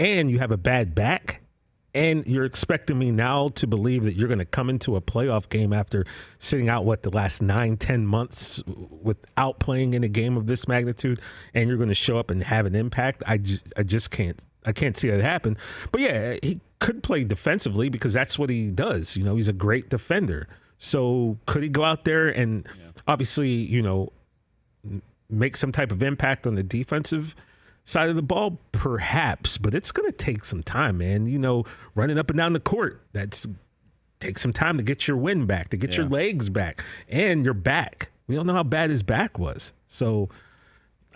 [0.00, 1.40] and you have a bad back
[1.94, 5.48] and you're expecting me now to believe that you're going to come into a playoff
[5.48, 6.04] game after
[6.38, 10.66] sitting out what the last nine ten months without playing in a game of this
[10.66, 11.20] magnitude
[11.54, 13.22] and you're going to show up and have an impact?
[13.26, 15.56] I just, I just can't i can't see that happen.
[15.92, 19.52] But yeah he could play defensively because that's what he does you know he's a
[19.52, 20.48] great defender.
[20.78, 22.66] So could he go out there and
[23.06, 24.12] obviously you know
[25.30, 27.34] make some type of impact on the defensive
[27.84, 28.58] side of the ball?
[28.72, 31.26] Perhaps, but it's going to take some time, man.
[31.26, 33.46] You know, running up and down the court, that's
[34.20, 37.52] takes some time to get your wind back, to get your legs back, and your
[37.54, 38.10] back.
[38.26, 39.72] We don't know how bad his back was.
[39.86, 40.30] So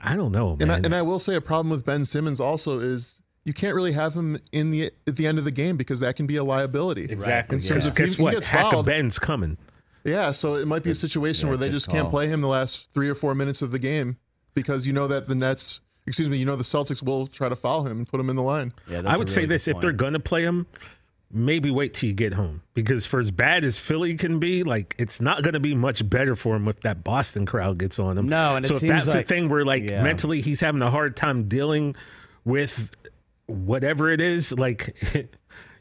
[0.02, 0.84] I don't know, And I, man.
[0.86, 4.14] and I will say a problem with Ben Simmons also is you can't really have
[4.14, 7.04] him in the at the end of the game because that can be a liability.
[7.04, 7.56] exactly.
[7.56, 8.34] In terms Because of if he- guess he what?
[8.34, 9.56] gets Hack of fouled- Ben's coming.
[10.04, 12.40] Yeah, so it might be a situation yeah, where they good just can't play him
[12.40, 14.16] the last three or four minutes of the game
[14.54, 17.56] because you know that the Nets, excuse me, you know the Celtics will try to
[17.56, 18.72] foul him and put him in the line.
[18.90, 20.66] Yeah, I would say this: if they're gonna play him,
[21.30, 24.94] maybe wait till you get home because for as bad as Philly can be, like
[24.98, 28.28] it's not gonna be much better for him if that Boston crowd gets on him.
[28.28, 30.02] No, and it so if seems that's like- the thing where like Yeah.
[30.02, 31.94] mentally he's having a hard time dealing
[32.44, 32.90] with
[33.46, 34.96] whatever it is, like.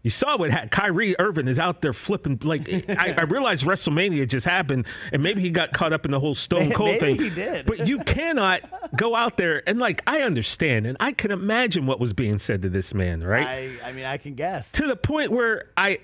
[0.08, 2.40] You saw what ha- Kyrie Irving is out there flipping.
[2.42, 6.20] Like I, I realized WrestleMania just happened, and maybe he got caught up in the
[6.22, 7.20] whole Stone Cold thing.
[7.22, 7.66] he did.
[7.66, 8.62] But you cannot
[8.96, 12.62] go out there and like I understand, and I can imagine what was being said
[12.62, 13.46] to this man, right?
[13.46, 14.72] I, I mean, I can guess.
[14.72, 15.98] to the point where I,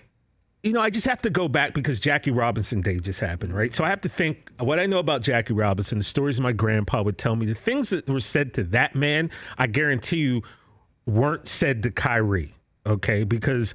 [0.63, 3.73] you know, I just have to go back because Jackie Robinson Day just happened, right?
[3.73, 7.03] So I have to think what I know about Jackie Robinson, the stories my grandpa
[7.03, 10.41] would tell me, the things that were said to that man, I guarantee you
[11.05, 12.53] weren't said to Kyrie,
[12.85, 13.23] okay?
[13.23, 13.73] Because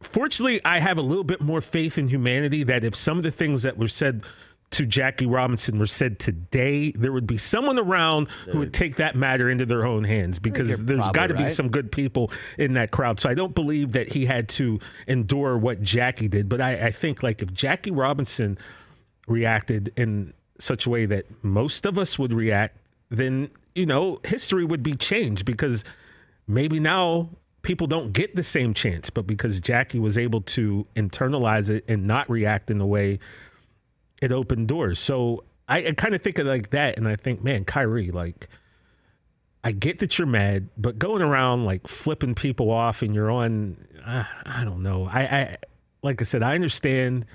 [0.00, 3.30] fortunately, I have a little bit more faith in humanity that if some of the
[3.30, 4.24] things that were said
[4.70, 9.16] to Jackie Robinson were said today, there would be someone around who would take that
[9.16, 12.92] matter into their own hands because there's got to be some good people in that
[12.92, 13.18] crowd.
[13.18, 16.48] So I don't believe that he had to endure what Jackie did.
[16.48, 18.58] But I, I think like if Jackie Robinson
[19.26, 22.76] reacted in such a way that most of us would react,
[23.08, 25.84] then you know history would be changed because
[26.46, 27.28] maybe now
[27.62, 32.06] people don't get the same chance, but because Jackie was able to internalize it and
[32.06, 33.18] not react in the way
[34.22, 34.98] it opened doors.
[34.98, 38.48] So I, I kind of think of like that, and I think, man, Kyrie, like,
[39.62, 43.76] I get that you're mad, but going around like flipping people off and you're on,
[44.06, 45.04] uh, I don't know.
[45.12, 45.56] I, I,
[46.02, 47.26] like I said, I understand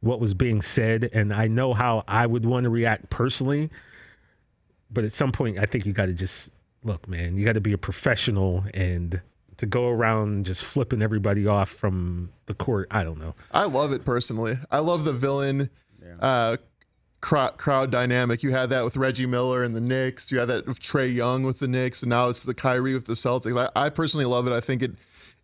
[0.00, 3.70] what was being said, and I know how I would want to react personally.
[4.90, 6.52] But at some point, I think you got to just
[6.84, 7.36] look, man.
[7.36, 9.20] You got to be a professional and
[9.58, 12.88] to go around just flipping everybody off from the court.
[12.90, 13.34] I don't know.
[13.52, 14.58] I love it personally.
[14.70, 15.70] I love the villain
[16.20, 16.56] uh,
[17.20, 18.42] crowd, crowd dynamic.
[18.42, 20.30] You had that with Reggie Miller and the Knicks.
[20.30, 23.06] You had that with Trae Young with the Knicks, and now it's the Kyrie with
[23.06, 23.70] the Celtics.
[23.74, 24.52] I, I personally love it.
[24.52, 24.92] I think it,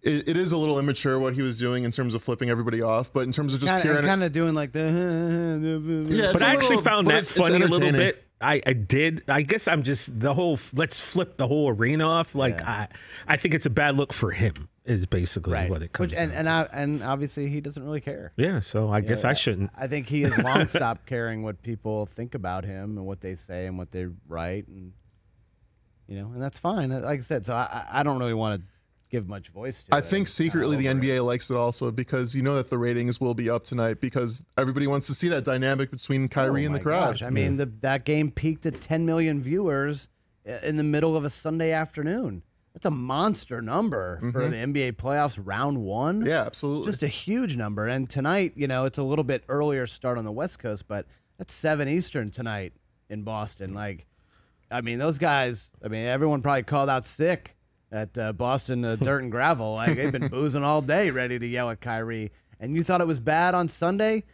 [0.03, 2.83] it it is a little immature what he was doing in terms of flipping everybody
[2.83, 4.81] off, but in terms of just pure, Kind of doing like the.
[6.09, 6.25] yeah.
[6.31, 8.01] it's but a I actually little- found that it's- it's funny a little entertaining.
[8.01, 8.22] bit.
[8.43, 9.23] I, I did.
[9.29, 12.35] I guess I'm just the whole let's flip the whole arena off.
[12.35, 12.89] Like I,
[13.29, 14.69] I think it's a bad look for him.
[14.85, 15.71] Is basically Right.
[15.71, 16.11] what it comes.
[16.11, 18.33] Which, and down and I, and obviously he doesn't really care.
[18.37, 19.71] yeah, so I guess I shouldn't.
[19.79, 23.37] I think he has long stopped caring what people think about him and what they
[23.37, 24.93] say and what they write, and
[26.09, 26.91] you know, and that's fine.
[26.91, 28.67] Like I said, so I I don't really want to
[29.13, 29.95] give much voice to.
[29.95, 30.07] I it.
[30.07, 31.19] think secretly the kinda it.
[31.19, 34.43] NBA likes it also because you know that the ratings will be up tonight because
[34.59, 37.13] everybody wants to see that dynamic between Kyrie Oh and the my crowd.
[37.13, 40.09] gosh, I mean, the, that game peaked at 10 million viewers
[40.45, 42.43] in the middle of a Sunday afternoon.
[42.75, 46.21] That's a monster number for the NBA playoffs round one.
[46.21, 46.29] Mm-hmm.
[46.29, 46.87] Yeah, absolutely.
[46.87, 47.87] Just a huge number.
[47.87, 51.07] And tonight, you know, it's a little bit earlier start on the West Coast, but
[51.37, 52.73] that's 7 Eastern tonight
[53.11, 53.75] in Boston.
[53.75, 54.07] Like,
[54.71, 57.57] I mean, those guys, I mean, everyone probably called out sick
[57.93, 59.75] at uh, Boston uh, Dirt and Gravel.
[59.75, 62.33] Like, they've been boozing all day ready to yell at Kyrie.
[62.59, 64.25] And you thought it was bad on Sunday?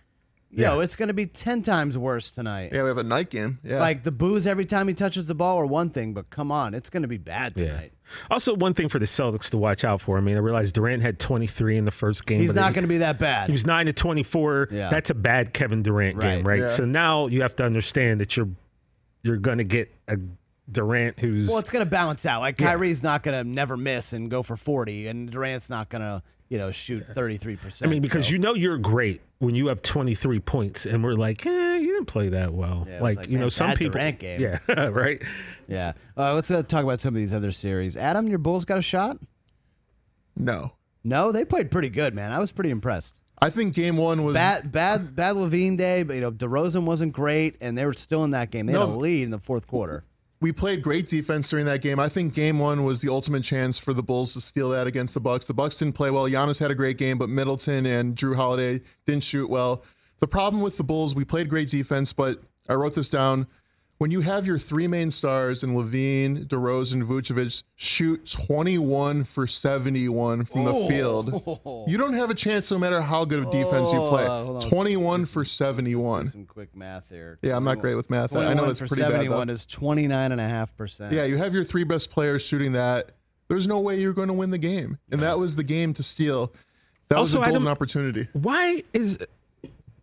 [0.50, 0.82] Yo, Yeah.
[0.84, 2.70] it's going to be 10 times worse tonight.
[2.72, 3.58] yeah, we have a night game.
[3.62, 6.50] Yeah, Like the booze every time he touches the ball are one thing, but come
[6.50, 7.66] on, it's going to be bad Yeah.
[7.66, 7.92] tonight.
[8.30, 10.16] Also, one thing for the Celtics to watch out for.
[10.16, 12.40] I mean, I realized Durant had 23 in the first game.
[12.40, 13.48] He's not going to be that bad.
[13.48, 14.68] He was nine to 24.
[14.70, 14.88] Yeah.
[14.88, 16.46] That's a bad Kevin Durant game, Right.
[16.46, 16.60] right?
[16.60, 16.66] Yeah.
[16.68, 18.48] So now you have to understand that you're
[19.24, 20.16] you're going to get a
[20.70, 22.40] Durant, who's Well, it's going to balance out.
[22.40, 26.02] Like Kyrie's not going to never miss and go for 40, and Durant's not going
[26.02, 27.84] to, you know, shoot 33%.
[27.84, 31.12] I mean, because so- you know you're great when you have 23 points, and we're
[31.12, 32.86] like, eh, you didn't play that well.
[32.88, 34.40] Yeah, like, like, you know, some people, Durant game.
[34.40, 35.22] yeah, right.
[35.68, 35.92] Yeah.
[36.16, 37.96] Uh, let's uh, talk about some of these other series.
[37.96, 39.18] Adam, your Bulls got a shot?
[40.36, 40.72] No.
[41.04, 42.32] No, they played pretty good, man.
[42.32, 43.20] I was pretty impressed.
[43.40, 47.12] I think game one was Bad, bad, bad LaVine day, but you know DeRozan wasn't
[47.12, 48.66] great, and they were still in that game.
[48.66, 50.04] They had a lead in the fourth quarter.
[50.40, 51.98] We played great defense during that game.
[51.98, 55.14] I think game one was the ultimate chance for the Bulls to steal that against
[55.14, 55.46] the Bucks.
[55.46, 56.28] The Bucks didn't play well.
[56.28, 59.82] Giannis had a great game, but Middleton and Jrue Holiday didn't shoot well.
[60.20, 63.48] The problem with the Bulls, we played great defense, but I wrote this down.
[63.98, 70.44] When you have your three main stars in LaVine, DeRozan, Vucevic shoot 21 for 71
[70.44, 70.88] from the oh.
[70.88, 74.24] field, you don't have a chance no matter how good of defense you play.
[74.24, 74.60] Oh, on.
[74.60, 76.26] 21 for 71.
[76.26, 77.40] Some quick math here.
[77.42, 78.32] Yeah, I'm not great with math.
[78.36, 79.16] I know 21 that's pretty bad, though.
[79.16, 81.10] 71 is 29.5%.
[81.10, 83.16] Yeah, you have your three best players shooting that.
[83.48, 86.04] There's no way you're going to win the game, and that was the game to
[86.04, 86.52] steal.
[87.08, 88.28] That was a golden opportunity.
[88.32, 89.18] Why is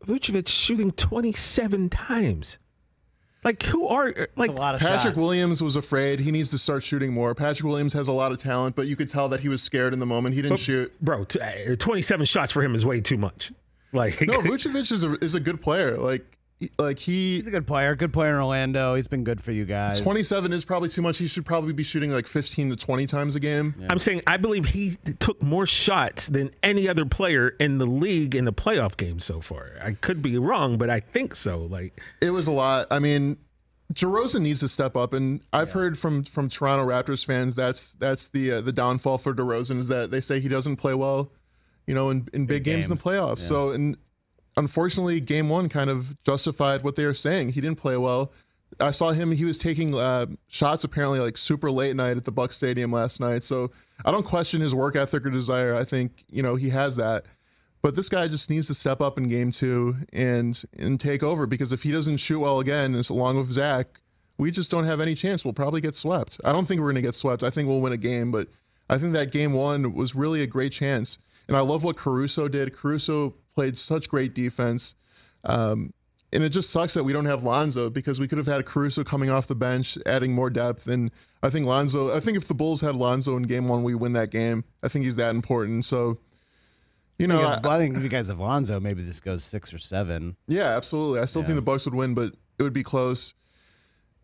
[0.05, 2.59] Vucevic shooting 27 times?
[3.45, 4.49] Like, who are like?
[4.49, 5.15] a lot of Patrick shots.
[5.15, 6.19] Williams was afraid.
[6.19, 7.33] He needs to start shooting more.
[7.35, 9.93] Patrick Williams has a lot of talent, but you could tell that he was scared
[9.93, 10.33] in the moment.
[10.35, 10.91] He didn't shoot.
[10.99, 13.51] Bro, t- uh, 27 shots for him is way too much.
[13.93, 15.95] Like, No, Vucevic is a is a good player.
[15.97, 16.34] Like he-
[16.79, 17.95] like he He's a good player.
[17.95, 18.95] Good player in Orlando.
[18.95, 19.99] He's been good for you guys.
[20.01, 21.17] 27 is probably too much.
[21.17, 23.75] He should probably be shooting like 15 to 20 times a game.
[23.89, 28.35] I'm saying I believe he took more shots than any other player in the league
[28.35, 29.71] in the playoff game so far.
[29.83, 31.59] I could be wrong, but I think so.
[31.59, 32.87] Like, It was a lot.
[32.89, 33.37] I mean,
[33.93, 38.29] DeRozan needs to step up, and I've heard from from Toronto Raptors fans that's that's
[38.29, 41.31] the uh, the downfall for DeRozan is that they say he doesn't play well,
[41.85, 43.03] you know, in, in big, games, in the games.
[43.03, 43.39] playoffs.
[43.39, 43.97] So, and
[44.57, 47.49] unfortunately, game one kind of justified what they were saying.
[47.49, 48.31] He didn't play well.
[48.79, 52.31] I saw him; he was taking uh, shots apparently like super late night at the
[52.31, 53.43] Buck Stadium last night.
[53.43, 53.71] So
[54.03, 55.75] I don't question his work ethic or desire.
[55.75, 57.25] I think you know he has that.
[57.81, 61.45] But this guy just needs to step up in game two and and take over
[61.45, 64.01] because if he doesn't shoot well again, as along with Zach,
[64.37, 65.45] we just don't have any chance.
[65.45, 66.39] We'll probably get swept.
[66.43, 67.43] I don't think we're going to get swept.
[67.43, 68.47] I think we'll win a game, but
[68.89, 71.17] I think that game one was really a great chance.
[71.47, 72.73] And I love what Caruso did.
[72.73, 74.93] Caruso played such great defense.
[75.43, 75.93] Um,
[76.33, 79.03] and it just sucks that we don't have Lonzo because we could have had Caruso
[79.03, 80.87] coming off the bench, adding more depth.
[80.87, 83.95] And I think Lonzo, I think if the Bulls had Lonzo in game one, we
[83.95, 84.65] win that game.
[84.83, 85.85] I think he's that important.
[85.85, 86.17] So,
[87.17, 89.77] you know, I- I think if you guys have Lonzo, maybe this goes six or
[89.77, 90.35] seven.
[90.47, 91.21] yeah, absolutely.
[91.21, 93.33] I still think the Bucks would win, but it would be close.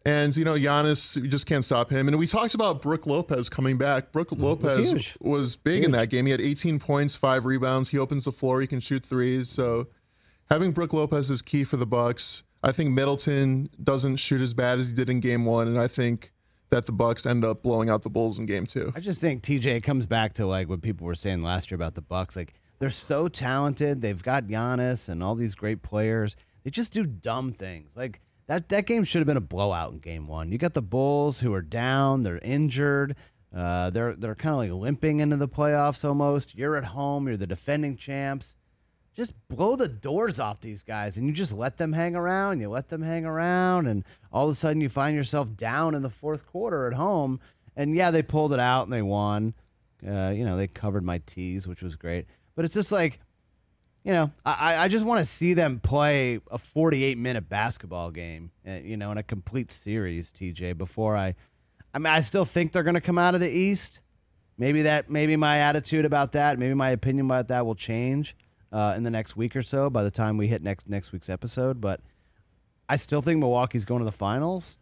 [0.06, 2.08] And you know, Giannis, you just can't stop him.
[2.08, 4.12] And we talked about Brook Lopez coming back.
[4.12, 4.78] Brook mm, Lopez
[5.22, 5.64] was, huge.
[5.64, 6.26] big in that game.
[6.26, 7.90] He had 18 points, five rebounds.
[7.90, 8.62] He opens the floor.
[8.62, 9.50] He can shoot threes.
[9.50, 9.88] So
[10.50, 12.44] having Brook Lopez is key for the Bucks.
[12.64, 15.88] I think Middleton doesn't shoot as bad as he did in game one, and I
[15.88, 16.32] think
[16.70, 18.94] that the Bucks end up blowing out the Bulls in game two.
[18.96, 21.96] I just think TJ comes back to like what people were saying last year about
[21.96, 22.36] the Bucks.
[22.36, 24.02] Like they're so talented.
[24.02, 26.36] They've got Giannis and all these great players.
[26.64, 27.98] They just do dumb things.
[27.98, 30.51] Like that that game should have been a blowout in game one.
[30.51, 32.23] You got the Bulls who are down.
[32.23, 33.15] They're injured.
[33.56, 36.56] Uh, they're they're kind of like limping into the playoffs almost.
[36.56, 37.27] You're at home.
[37.27, 38.56] You're the defending champs.
[39.13, 42.62] Just blow the doors off these guys, and you just let them hang around.
[42.62, 46.01] You let them hang around, and all of a sudden you find yourself down in
[46.01, 47.41] the fourth quarter at home.
[47.75, 49.54] And yeah, they pulled it out and they won.
[50.06, 52.25] Uh, you know, they covered my tees, which was great.
[52.56, 53.19] But it's just like,
[54.04, 58.52] you know, I, I just want to see them play a 48 minute basketball game,
[58.68, 61.36] uh, you know, in a complete series, TJ, before I.
[61.94, 64.00] I mean, I still think they're going to come out of the East.
[64.58, 68.36] Maybe that, maybe my attitude about that, maybe my opinion about that will change
[68.72, 71.30] uh, in the next week or so by the time we hit next next week's
[71.30, 71.82] episode.
[71.82, 72.00] But
[72.88, 74.80] I still think Milwaukee's going to the finals.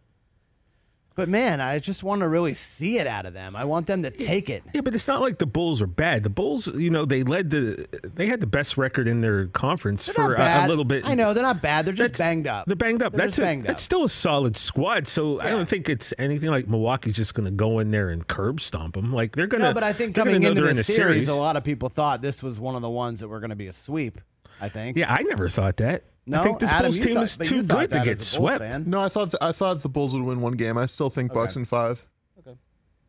[1.20, 3.54] But man, I just want to really see it out of them.
[3.54, 4.64] I want them to take it.
[4.74, 6.24] yeah, but it's not like the Bulls are bad.
[6.24, 10.06] The Bulls, you know, they led the, they had the best record in their conference
[10.06, 11.06] They're for a, a little bit.
[11.06, 11.86] I know they're not bad.
[11.86, 12.68] They're just That's- banged up.
[12.68, 13.12] They're banged up.
[13.12, 13.86] They're that's a, banged that's up.
[13.86, 15.10] still a solid squad.
[15.10, 18.26] So I don't think it's anything like Milwaukee's just going to go in there and
[18.26, 19.12] curb stomp them.
[19.12, 19.68] Like they're going to.
[19.68, 22.22] No, but I think coming into the in a series, a lot of people thought
[22.22, 24.22] this was one of the ones that were going to be a sweep.
[24.62, 24.98] I think.
[24.98, 26.04] Yeah, I never thought that.
[26.30, 28.40] No, I think this Adam, Bulls team thought- is too good to get as a
[28.40, 28.60] Bulls swept.
[28.60, 28.84] fan.
[28.90, 30.78] No, I thought th- I thought the Bulls would win one game.
[30.78, 32.06] I still think Bucks in five.
[32.40, 32.58] Okay.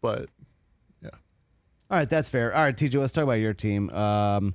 [0.00, 0.28] But
[1.02, 1.10] yeah.
[1.90, 2.54] All right, that's fair.
[2.54, 3.90] All right, TJ, let's talk about your team.
[3.90, 4.54] Um,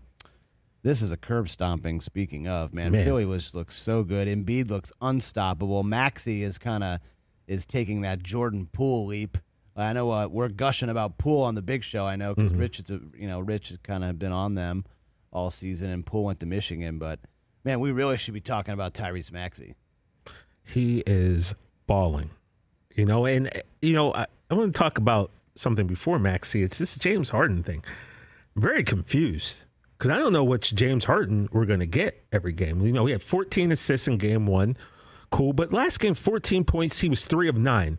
[0.84, 2.02] this is a curb stomping.
[2.02, 3.06] Speaking of, man, Man.
[3.06, 4.28] Philly was looks so good.
[4.28, 5.84] Embiid looks unstoppable.
[5.84, 7.00] Maxey is kind of
[7.48, 9.38] is taking that Jordan Poole leap.
[9.76, 12.06] I know uh, we're gushing about Poole on the Big Show.
[12.08, 14.86] I know because Rich, is a, you know, Rich has kind of been on them
[15.34, 16.98] all season, and Poole went to Michigan.
[16.98, 17.20] But
[17.66, 19.76] man, we really should be talking about Tyrese Maxey.
[20.64, 21.56] he is
[21.88, 22.30] balling.
[22.96, 26.64] You know, and eh, you know, I, I want to talk about something before Maxey.
[26.64, 27.84] It's this James Harden thing.
[28.56, 29.64] I'm very confused
[29.98, 32.82] because I don't know which James Harden we're going to get every game.
[32.82, 34.78] You know, he had 14 assists in game one.
[35.32, 35.52] Cool.
[35.54, 37.02] But last game, 14 points.
[37.02, 37.98] He was three of nine.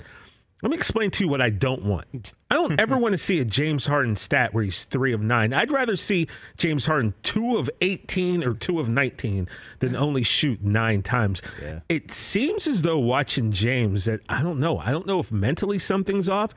[0.62, 2.32] Let me explain to you what I don't want.
[2.50, 5.52] I don't ever want to see a James Harden stat where he's three of nine.
[5.52, 9.48] I'd rather see James Harden two of 18 or two of 19
[9.80, 11.42] than only shoot nine times.
[11.62, 11.80] Yeah.
[11.88, 14.78] It seems as though watching James that I don't know.
[14.78, 16.52] I don't know if mentally something's off.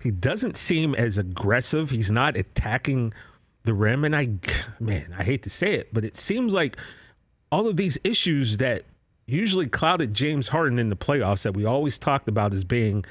[0.00, 1.90] He doesn't seem as aggressive.
[1.90, 3.12] He's not attacking
[3.64, 4.04] the rim.
[4.04, 4.30] And I,
[4.80, 6.76] man, I hate to say it, but it seems like
[7.52, 8.84] all of these issues that
[9.26, 13.04] usually clouded James Harden in the playoffs that we always talked about as being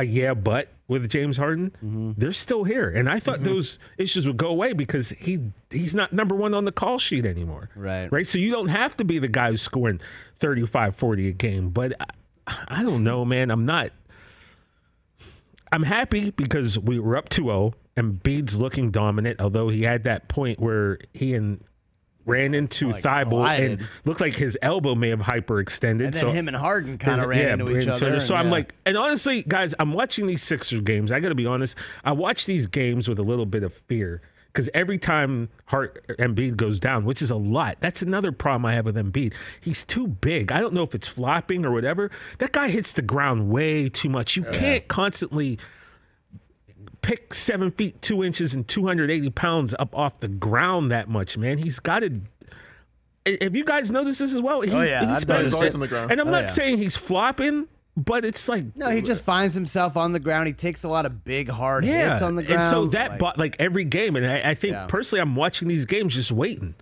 [0.00, 2.12] a yeah, but with James Harden, Mm-hmm.
[2.16, 2.88] they're still here.
[2.88, 5.38] And I thought those issues would go away because he
[5.70, 7.68] he's not number one on the call sheet anymore.
[7.76, 8.10] Right.
[8.10, 8.26] Right.
[8.26, 10.00] So you don't have to be the guy who's scoring
[10.40, 11.68] 35, 40 a game.
[11.70, 11.94] But
[12.46, 13.50] I, I don't know, man.
[13.50, 13.90] I'm not.
[15.72, 20.26] I'm happy because we were up 2-0 and Bede's looking dominant, although he had that
[20.28, 21.62] point where he and
[22.30, 26.04] ran into Like Thybulle and looked like his elbow may have hyperextended.
[26.04, 28.20] And then so him and Harden kind of ran yeah, into each into other.
[28.20, 28.52] So I'm yeah.
[28.52, 31.12] like, and honestly, guys, I'm watching these Sixers games.
[31.12, 31.76] I got to be honest.
[32.04, 34.22] I watch these games with a little bit of fear
[34.52, 38.74] because every time Hart Embiid goes down, which is a lot, that's another problem I
[38.74, 39.34] have with Embiid.
[39.60, 40.50] He's too big.
[40.50, 42.10] I don't know if it's flopping or whatever.
[42.38, 44.36] That guy hits the ground way too much.
[44.36, 45.58] You can't constantly
[47.02, 51.58] pick seven feet two inches and 280 pounds up off the ground that much, man.
[51.58, 52.20] He's got to.
[53.42, 54.58] Have you guys noticed this as well?
[54.58, 56.10] Oh, he, Oh, yeah, he I've spends- noticed always on the ground.
[56.10, 56.46] And I'm Oh, not yeah.
[56.46, 60.46] saying he's flopping, but it's like No, he just finds himself on the ground.
[60.48, 62.10] He takes a lot of big, hard yeah.
[62.10, 62.62] hits on the ground.
[62.62, 64.86] And so that, like, but like every game, and I, I think Yeah.
[64.86, 66.74] personally, I'm watching these games just waiting.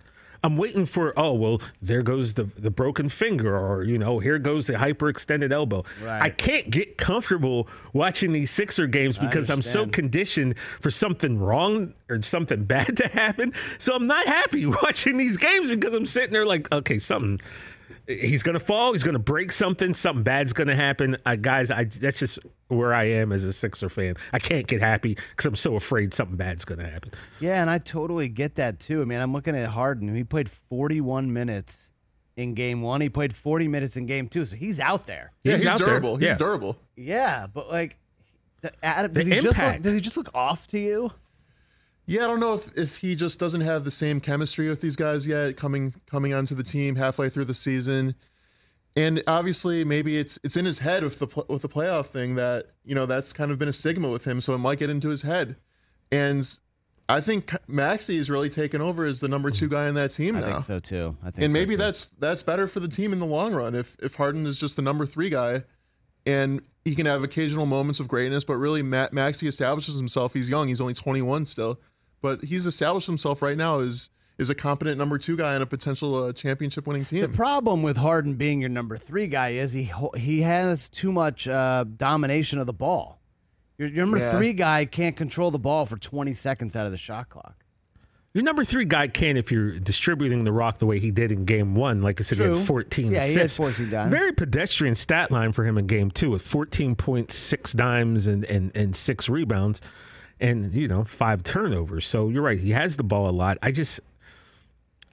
[0.43, 4.39] I'm waiting for oh well, there goes the the broken finger, or you know, here
[4.39, 5.83] goes the hyperextended elbow.
[6.01, 6.21] Right.
[6.21, 11.93] I can't get comfortable watching these Sixer games because I'm so conditioned for something wrong
[12.09, 13.53] or something bad to happen.
[13.77, 17.39] So I'm not happy watching these games because I'm sitting there like, okay, something.
[18.09, 18.93] He's gonna fall.
[18.93, 19.93] He's gonna break something.
[19.93, 21.15] Something bad's gonna happen.
[21.25, 24.15] Uh, guys, I that's just where I am as a Sixer fan.
[24.33, 27.11] I can't get happy because I'm so afraid something bad's gonna happen.
[27.39, 29.01] yeah, and I totally get that too.
[29.01, 30.13] I mean, I'm looking at Harden.
[30.15, 31.91] He played 41 minutes
[32.35, 32.99] in game one.
[33.01, 34.43] He played 40 minutes in game two.
[34.45, 35.31] So he's out there.
[35.43, 35.87] Yeah, he's, out there.
[35.89, 36.17] durable.
[36.17, 36.35] He's Yeah.
[36.35, 36.79] durable.
[36.95, 37.97] Yeah, but like,
[38.61, 39.83] the, Adam, The does he just look, impact.
[39.83, 41.11] does he just look off to you?
[42.09, 44.95] Yeah, I don't know if, if he just doesn't have the same chemistry with these
[44.95, 48.15] guys yet coming coming onto the team halfway through the season.
[48.95, 52.71] And obviously maybe it's it's in his head with the with the playoff thing that,
[52.83, 55.09] you know, that's kind of been a stigma with him, so it might get into
[55.09, 55.57] his head.
[56.11, 56.43] And
[57.07, 60.33] I think Maxey is really taken over as the number 2 guy in that team
[60.33, 60.41] now.
[60.41, 61.15] I think so too.
[61.21, 61.77] I think and maybe too.
[61.77, 64.75] that's that's better for the team in the long run if if Harden is just
[64.75, 65.63] the number three guy,
[66.25, 70.33] and he can have occasional moments of greatness, but really Ma- Maxey establishes himself.
[70.33, 71.79] He's young; he's only 21 still,
[72.21, 75.65] but he's established himself right now as is a competent number two guy on a
[75.65, 77.21] potential uh, championship winning team.
[77.21, 81.47] The problem with Harden being your number three guy is he he has too much
[81.47, 83.19] uh, domination of the ball.
[83.77, 84.31] Your, your number Yeah.
[84.31, 87.55] three guy can't control the ball for 20 seconds out of the shot clock.
[88.33, 91.45] Your number three guy can if you're distributing the rock the way he did in
[91.45, 92.01] game one.
[92.01, 92.55] Like I said, he True.
[92.57, 94.11] had 14 Yeah, he had 14 dimes.
[94.11, 98.95] Very pedestrian stat line for him in game two with 14.6 dimes and, and, and
[98.95, 99.81] six rebounds
[100.39, 102.05] and, you know, five turnovers.
[102.07, 102.59] So you're right.
[102.59, 103.57] He has the ball a lot.
[103.61, 103.99] I just,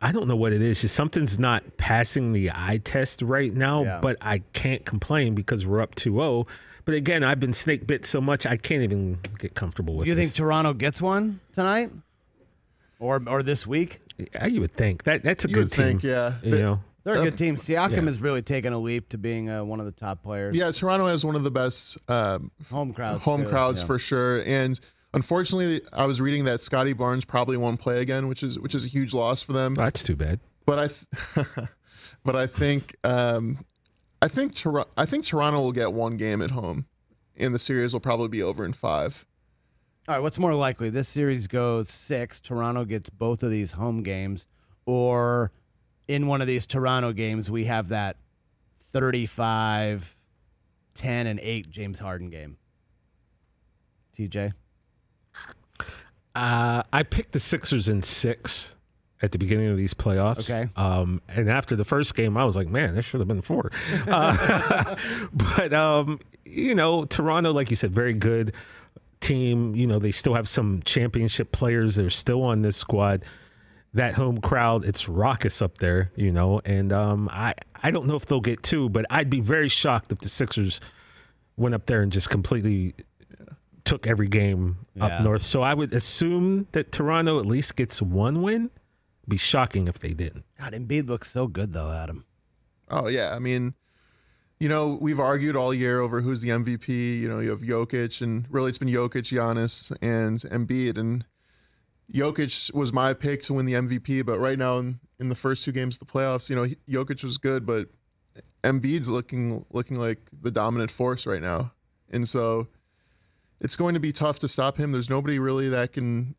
[0.01, 0.81] I don't know what it is.
[0.83, 3.99] Just something's not passing the eye test right now, Yeah.
[4.01, 6.47] but I can't complain because we're up 2 0.
[6.85, 10.11] But again, I've been snake bit so much, I can't even get comfortable with Do
[10.11, 10.29] you this.
[10.29, 11.91] think Toronto gets one tonight,
[13.01, 14.01] or or this week?
[14.19, 15.85] Yeah, you would think that that's a You good would team.
[15.85, 16.35] think, yeah.
[16.43, 17.57] You They- know, They're a good team.
[17.57, 18.01] Siakam yeah.
[18.03, 20.57] has really taken a leap to being uh, one of the top players.
[20.57, 23.25] Yeah, Toronto has one of the best um, home crowds.
[23.25, 23.49] home too.
[23.49, 23.87] crowds Yeah.
[23.87, 24.43] for sure.
[24.43, 24.79] And
[25.15, 28.85] unfortunately, I was reading that Scottie Barnes probably won't play again, which is which is
[28.85, 29.75] a huge loss for them.
[29.75, 30.41] That's too bad.
[30.65, 31.47] but I, th-
[32.25, 33.59] but I think, um,
[34.21, 36.87] I think Tor- I think Toronto will get one game at home,
[37.37, 39.27] and the series will probably be over in five.
[40.09, 40.89] All right, what's more likely?
[40.89, 42.41] This series goes six.
[42.41, 44.47] Toronto gets both of these home games,
[44.85, 45.51] or
[46.07, 48.17] in one of these Toronto games, we have that
[48.79, 50.17] 35,
[50.95, 52.57] 10, and 8 James Harden game.
[54.17, 54.53] TJ?
[56.37, 58.75] Uh, I picked the Sixers in six
[59.23, 60.51] at the beginning of these playoffs.
[60.51, 60.69] Okay.
[60.77, 63.73] Um, and after the first game, I was like, man, there should have been four.
[64.07, 64.97] Uh,
[65.33, 68.55] but um, you know, Toronto, like you said, very good
[69.21, 69.75] team.
[69.75, 71.97] You know, they still have some championship players.
[71.97, 73.25] They're still on this squad.
[73.95, 78.17] That home crowd, it's raucous up there, you know, and um, I I don't know
[78.17, 80.83] if they'll get two, but I'd be very shocked if the Sixers
[81.57, 82.93] went up there and just completely
[83.87, 85.07] took every game Yeah.
[85.07, 85.43] up north.
[85.43, 88.71] So I would assume that Toronto at least gets one win.
[89.29, 90.45] Be shocking if they didn't.
[90.59, 92.25] God, Embiid looks so good though, Adam.
[92.89, 93.75] Oh yeah, I mean,
[94.61, 97.21] you know, we've argued all year over who's the MVP.
[97.21, 100.97] You know, you have Jokic, and really it's been Jokic, Giannis, and Embiid.
[100.97, 101.25] And
[102.13, 105.65] Jokic was my pick to win the MVP, but right now in, in the first
[105.65, 107.89] two games of the playoffs, you know, he- Jokic was good, but
[108.63, 111.73] Embiid's looking looking like the dominant force right now,
[112.11, 112.69] and so
[113.61, 114.93] it's going to be tough to stop him.
[114.93, 116.35] There's nobody really that can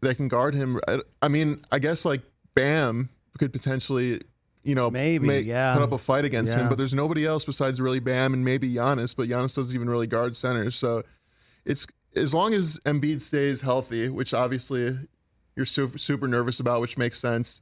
[0.00, 0.80] that can guard him.
[0.86, 2.22] I, I mean, I guess like
[2.54, 4.20] Bam could potentially,
[4.62, 5.74] you know, Maybe, make, yeah.
[5.74, 8.72] put up a fight against him, but there's nobody else besides really Bam and maybe
[8.72, 9.14] Giannis.
[9.16, 11.02] But Giannis doesn't even really guard centers, so
[11.64, 14.98] it's as long as Embiid stays healthy, which obviously
[15.56, 17.60] you're super, super nervous about, which makes sense.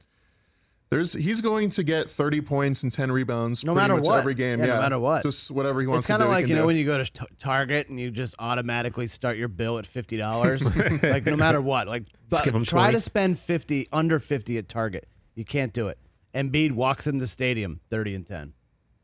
[0.89, 4.19] There's he's going to get 30 points and 10 rebounds No matter much what.
[4.21, 4.61] every game.
[4.61, 5.23] Yeah, Yeah, no matter what.
[5.25, 6.67] Just whatever he wants It's kind of like you know do.
[6.69, 10.17] when you go to t- Target and you just automatically start your bill at fifty
[10.17, 10.65] dollars.
[11.03, 12.95] like no matter what, like but give 'em try 20.
[12.95, 15.09] to spend fifty under fifty at Target.
[15.35, 15.99] You can't do it.
[16.35, 18.53] Embiid walks in the stadium thirty and ten.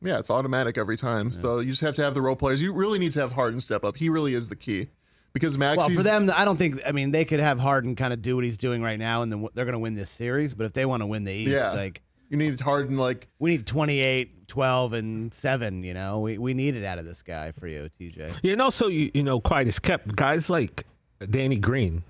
[0.05, 1.30] Yeah, it's automatic every time.
[1.33, 2.61] So you just have to have the role players.
[2.62, 3.97] You really need to have Harden step up.
[3.97, 4.89] He really is the key.
[5.33, 6.80] Because Maxey's Well, for them, I don't think.
[6.87, 9.33] I mean, they could have Harden kind of do what he's doing right now, and
[9.33, 10.53] then they're going to win this series.
[10.55, 11.72] But if they want to win the East, Yeah.
[11.72, 15.83] like you need Harden like we need 28, 12, and seven.
[15.85, 18.33] You know, we we need it out of this guy for you, TJ.
[18.43, 20.14] Yeah, and also you, you know, quiet is kept.
[20.16, 20.85] Guys like
[21.30, 22.03] Danny Green,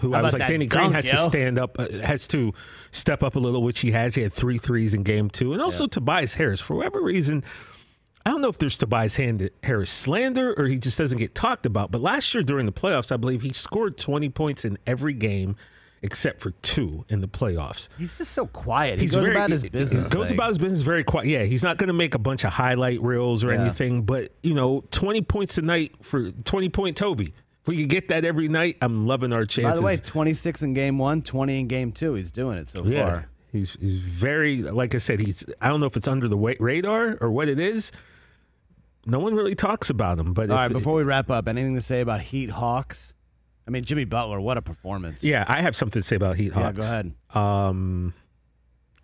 [0.00, 2.52] who I was like, that Danny Green dunk, has to stand up, uh, has to
[2.90, 4.14] step up a little, which he has.
[4.14, 6.60] He had three threes in game two, and also Tobias Harris.
[6.60, 7.42] For whatever reason,
[8.26, 11.64] I don't know if there's Tobias Hand- Harris slander or he just doesn't get talked
[11.64, 11.90] about.
[11.92, 15.54] But last year during the playoffs, I believe he scored 20 points in every game
[16.02, 17.88] except for two in the playoffs.
[17.96, 19.00] He's just so quiet.
[19.00, 20.08] He goes very- about his business.
[20.08, 21.28] He goes like- about his business very quiet.
[21.28, 23.60] Yeah, he's not going to make a bunch of highlight reels or Yeah.
[23.62, 24.02] anything.
[24.02, 27.32] But you know, twenty points a night for twenty point Toby.
[27.62, 29.72] If we could get that every night, I'm loving our chances.
[29.72, 32.14] By the way, 26 in game one, 20 in game two.
[32.14, 33.28] He's doing it so yeah, far.
[33.52, 35.18] he's he's very like I said.
[35.20, 37.90] He's I don't know if it's under the radar or what it is.
[39.06, 40.32] No one really talks about him.
[40.34, 43.14] But All if- right, before we wrap up, anything to say about Heat Hawks?
[43.66, 45.24] I mean, Jimmy Butler, what a performance.
[45.24, 46.64] yeah, I have something to say about Heat Hawks.
[46.64, 47.12] Yeah, go ahead.
[47.70, 48.14] Um,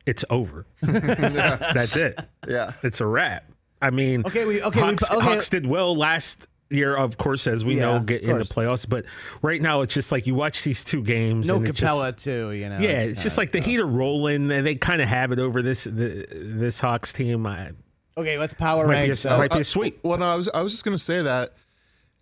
[0.06, 0.66] it's over.
[0.82, 2.18] That's it.
[2.48, 2.72] yeah.
[2.82, 3.44] It's a wrap.
[3.80, 5.24] I mean, Okay, we- okay, we- Hawks, okay.
[5.24, 8.88] Hawks did well last year, of course, as we Yeah, know, get in the playoffs.
[8.88, 9.04] But
[9.42, 11.48] right now, it's just like you watch these two games.
[11.48, 12.78] No and Capela, Just, too, you know.
[12.78, 13.66] yeah, it's just kinda like the tough.
[13.66, 17.46] Heat are rolling, and they kind of have it over this the, this Hawks team.
[17.46, 17.72] I,
[18.16, 19.12] Okay, let's power Might be rank.
[19.12, 19.98] a- so- might be a uh, sweep.
[20.02, 21.54] Well, no, I was I was just gonna say that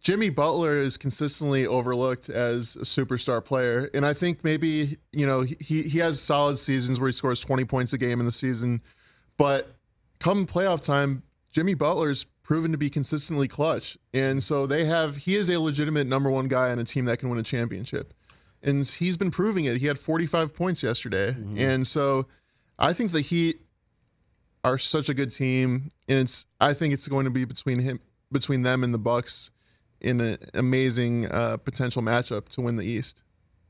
[0.00, 5.42] Jimmy Butler is consistently overlooked as a superstar player, and I think maybe you know
[5.42, 8.80] he he has solid seasons where he scores twenty points a game in the season,
[9.36, 9.74] but
[10.18, 11.22] come playoff time,
[11.52, 16.06] Jimmy Butler's proven to be consistently clutch, and so they have he is a legitimate
[16.06, 18.14] number one guy on a team that can win a championship,
[18.62, 19.76] and he's been proving it.
[19.78, 21.58] He had forty five points yesterday, mm-hmm.
[21.58, 22.26] and so
[22.78, 23.60] I think the Heat
[24.64, 28.00] are such a good team, and it's I think it's going to be between him
[28.30, 29.50] between them and the Bucks
[30.00, 33.22] in an amazing uh, potential matchup to win the East.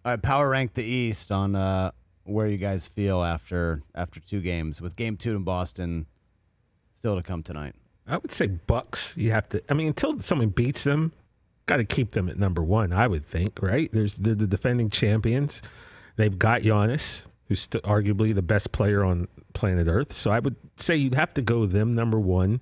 [0.05, 1.91] All right, power rank the East on uh,
[2.25, 6.07] where you guys feel after after two games, with game two in Boston
[6.95, 7.75] still to come tonight.
[8.07, 9.15] I would say Bucks.
[9.17, 9.63] You have to.
[9.71, 11.13] I mean, until someone beats them,
[11.67, 12.93] got to keep them at number one.
[12.93, 13.91] I would think, right?
[13.93, 15.63] There's they're the defending champions.
[16.17, 20.13] They've got Giannis, who's st- arguably the best player on planet Earth.
[20.13, 22.61] So I would say you'd have to go them number one.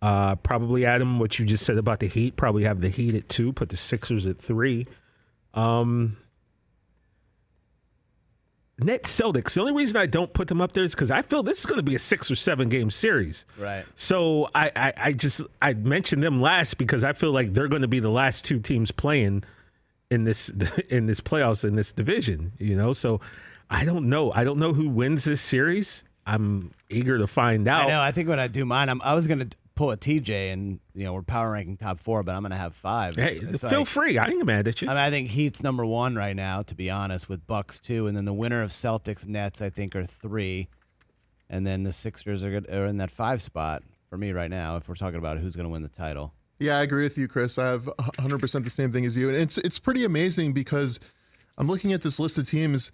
[0.00, 2.36] Uh, probably Adam, what you just said about the Heat.
[2.36, 3.52] Probably have the Heat at two.
[3.52, 4.86] Put the Sixers at three.
[5.54, 6.16] Um,
[8.80, 9.54] Nets Celtics.
[9.54, 11.66] The only reason I don't put them up there is because I feel this is
[11.66, 13.44] going to be a six or seven game series.
[13.58, 13.84] Right.
[13.96, 17.82] So I, I, I just I mentioned them last because I feel like they're going
[17.82, 19.42] to be the last two teams playing
[20.10, 20.48] in this
[20.88, 22.52] in this playoffs in this division.
[22.58, 23.20] You know, so
[23.68, 24.32] I don't know.
[24.32, 26.04] I don't know who wins this series.
[26.28, 27.84] I'm eager to find out.
[27.84, 28.00] I know.
[28.00, 31.04] I think when I do mine, I'm, I was gonna pull a TJ, and you
[31.04, 33.16] know we're power ranking top four, but I'm gonna have five.
[33.16, 34.18] Hey, It's- it's feel like- free.
[34.18, 34.88] I ain't mad at you.
[34.88, 38.06] I mean, I think Heat's number one right now, to be honest, with Bucks two,
[38.06, 40.68] and then the winner of Celtics Nets, I think, are three,
[41.48, 44.76] and then the Sixers are, good, are in that five spot for me right now.
[44.76, 47.28] If we're talking about who's going to win the title, Yeah, I agree with you,
[47.28, 47.56] Chris.
[47.58, 47.84] I have
[48.18, 49.28] 100% the same thing as you.
[49.28, 50.98] And it's it's pretty amazing because
[51.56, 52.90] I'm looking at this list of teams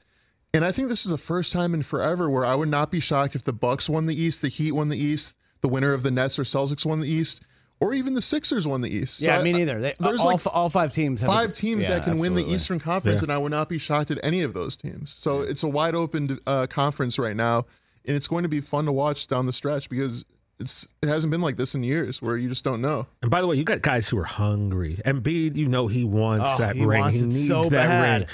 [0.55, 3.01] and I think this is the first time in forever where I would not be
[3.01, 6.03] shocked if the Bucks won the East, the Heat won the East, the winner of
[6.03, 7.43] the Nets or Celtics won the East,
[7.81, 9.19] or even the Sixers won the East.
[9.19, 9.81] So yeah, I- me neither.
[9.81, 12.19] They, there's all, like f- all five teams, have a- five teams yeah, that can
[12.19, 12.45] win the.
[12.49, 13.25] Eastern Conference, Yeah.
[13.25, 15.11] and I would not be shocked at any of those teams.
[15.11, 17.67] So it's a wide open uh, conference right now,
[18.07, 20.25] and it's going to be fun to watch down the stretch because
[20.61, 23.09] it's it hasn't been like this in years where you just don't know.
[23.23, 25.01] And by the way, you got guys who are hungry.
[25.05, 27.01] Embiid, you know he wants Oh, that he ring.
[27.01, 28.21] wants he needs so that bad.
[28.21, 28.29] ring.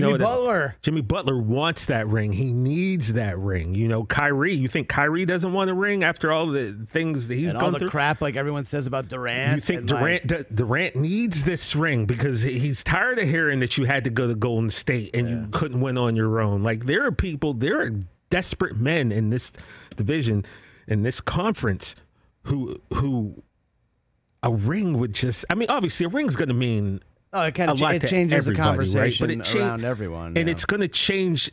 [0.00, 0.76] Jimmy that- Butler.
[0.82, 2.32] Jimmy Butler wants that ring.
[2.32, 3.74] He needs that ring.
[3.74, 4.54] You know, Kyrie.
[4.54, 7.62] You think Kyrie doesn't want a ring after all the things that he's and all
[7.64, 7.90] gone the through?
[7.90, 9.56] crap like everyone says about Durant.
[9.56, 13.60] You think and, like, Durant D- Durant needs this ring because he's tired of hearing
[13.60, 16.62] that you had to go to Golden State and you couldn't win on your own.
[16.62, 17.90] Like there are people, there are
[18.30, 19.52] desperate men in this
[19.96, 20.44] division,
[20.88, 21.94] in this conference,
[22.44, 23.42] who who
[24.42, 25.44] a ring would just.
[25.48, 27.00] I mean, obviously, a ring's going to mean
[27.34, 28.58] oh, it kind of it changes the right?
[28.60, 30.28] conversation But it cha- around everyone.
[30.28, 30.50] and yeah.
[30.52, 31.50] it's going to change.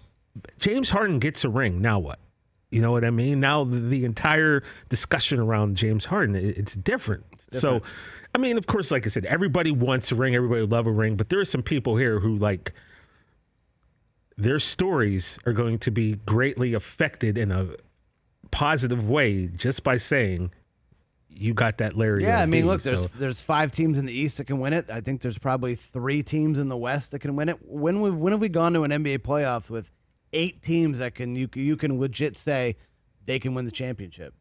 [0.59, 1.81] James Harden gets a ring.
[1.81, 2.19] Now what?
[2.69, 3.41] You know what I mean?
[3.41, 7.25] Now the, the entire discussion around James Harden, it- it's different.
[7.51, 7.81] So,
[8.33, 10.35] I mean, of course, like I said, everybody wants a ring.
[10.35, 11.17] Everybody would love a ring.
[11.17, 12.71] But there are some people here who like
[14.37, 17.75] their stories are going to be greatly affected in a
[18.51, 20.51] positive way just by saying
[21.33, 22.23] you got that Larry.
[22.23, 24.73] Yeah, I mean, look, there's So- there's five teams in the East that can win
[24.73, 24.89] it.
[24.89, 27.57] I think there's probably three teams in the West that can win it.
[27.65, 29.91] When we when have we gone to an NBA playoffs with
[30.33, 32.75] eight teams that can you you can legit say
[33.25, 34.33] they can win the championship?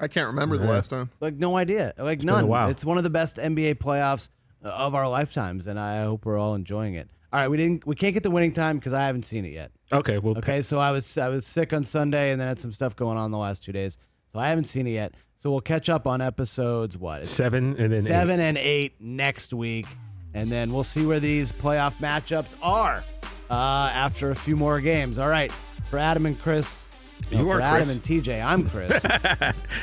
[0.00, 1.10] I can't remember the last time.
[1.20, 2.48] Like no idea, like been a none.
[2.48, 2.68] while.
[2.70, 4.28] It's one of the best NBA playoffs
[4.64, 7.10] uh, of our lifetimes, and I hope we're all enjoying it.
[7.32, 9.52] All right, we didn't we can't get the winning time because I haven't seen it
[9.52, 9.72] yet.
[9.92, 12.72] okay, well, Okay, so I was I was sick on Sunday and then had some
[12.72, 13.98] stuff going on the last two days,
[14.32, 15.14] so I haven't seen it yet.
[15.36, 18.48] So we'll catch up on episodes what It's seven and then seven eight.
[18.48, 19.86] and eight next week,
[20.34, 23.04] and then we'll see where these playoff matchups are
[23.48, 23.52] uh,
[23.94, 25.18] after a few more games.
[25.18, 25.52] All right,
[25.90, 26.88] for Adam and Chris,
[27.30, 27.92] no, You for are Adam Chris.
[27.94, 28.44] and TJ.
[28.44, 29.04] I'm Chris.
[29.04, 29.10] All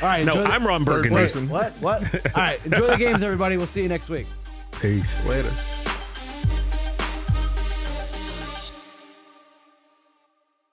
[0.02, 1.46] right, No, enjoy the- I'm Ron Third Burgundy.
[1.50, 1.72] Wait, what?
[1.80, 2.14] What?
[2.36, 3.56] All right, enjoy the games, everybody.
[3.56, 4.26] We'll see you next week.
[4.80, 5.18] Peace.
[5.24, 5.52] Later.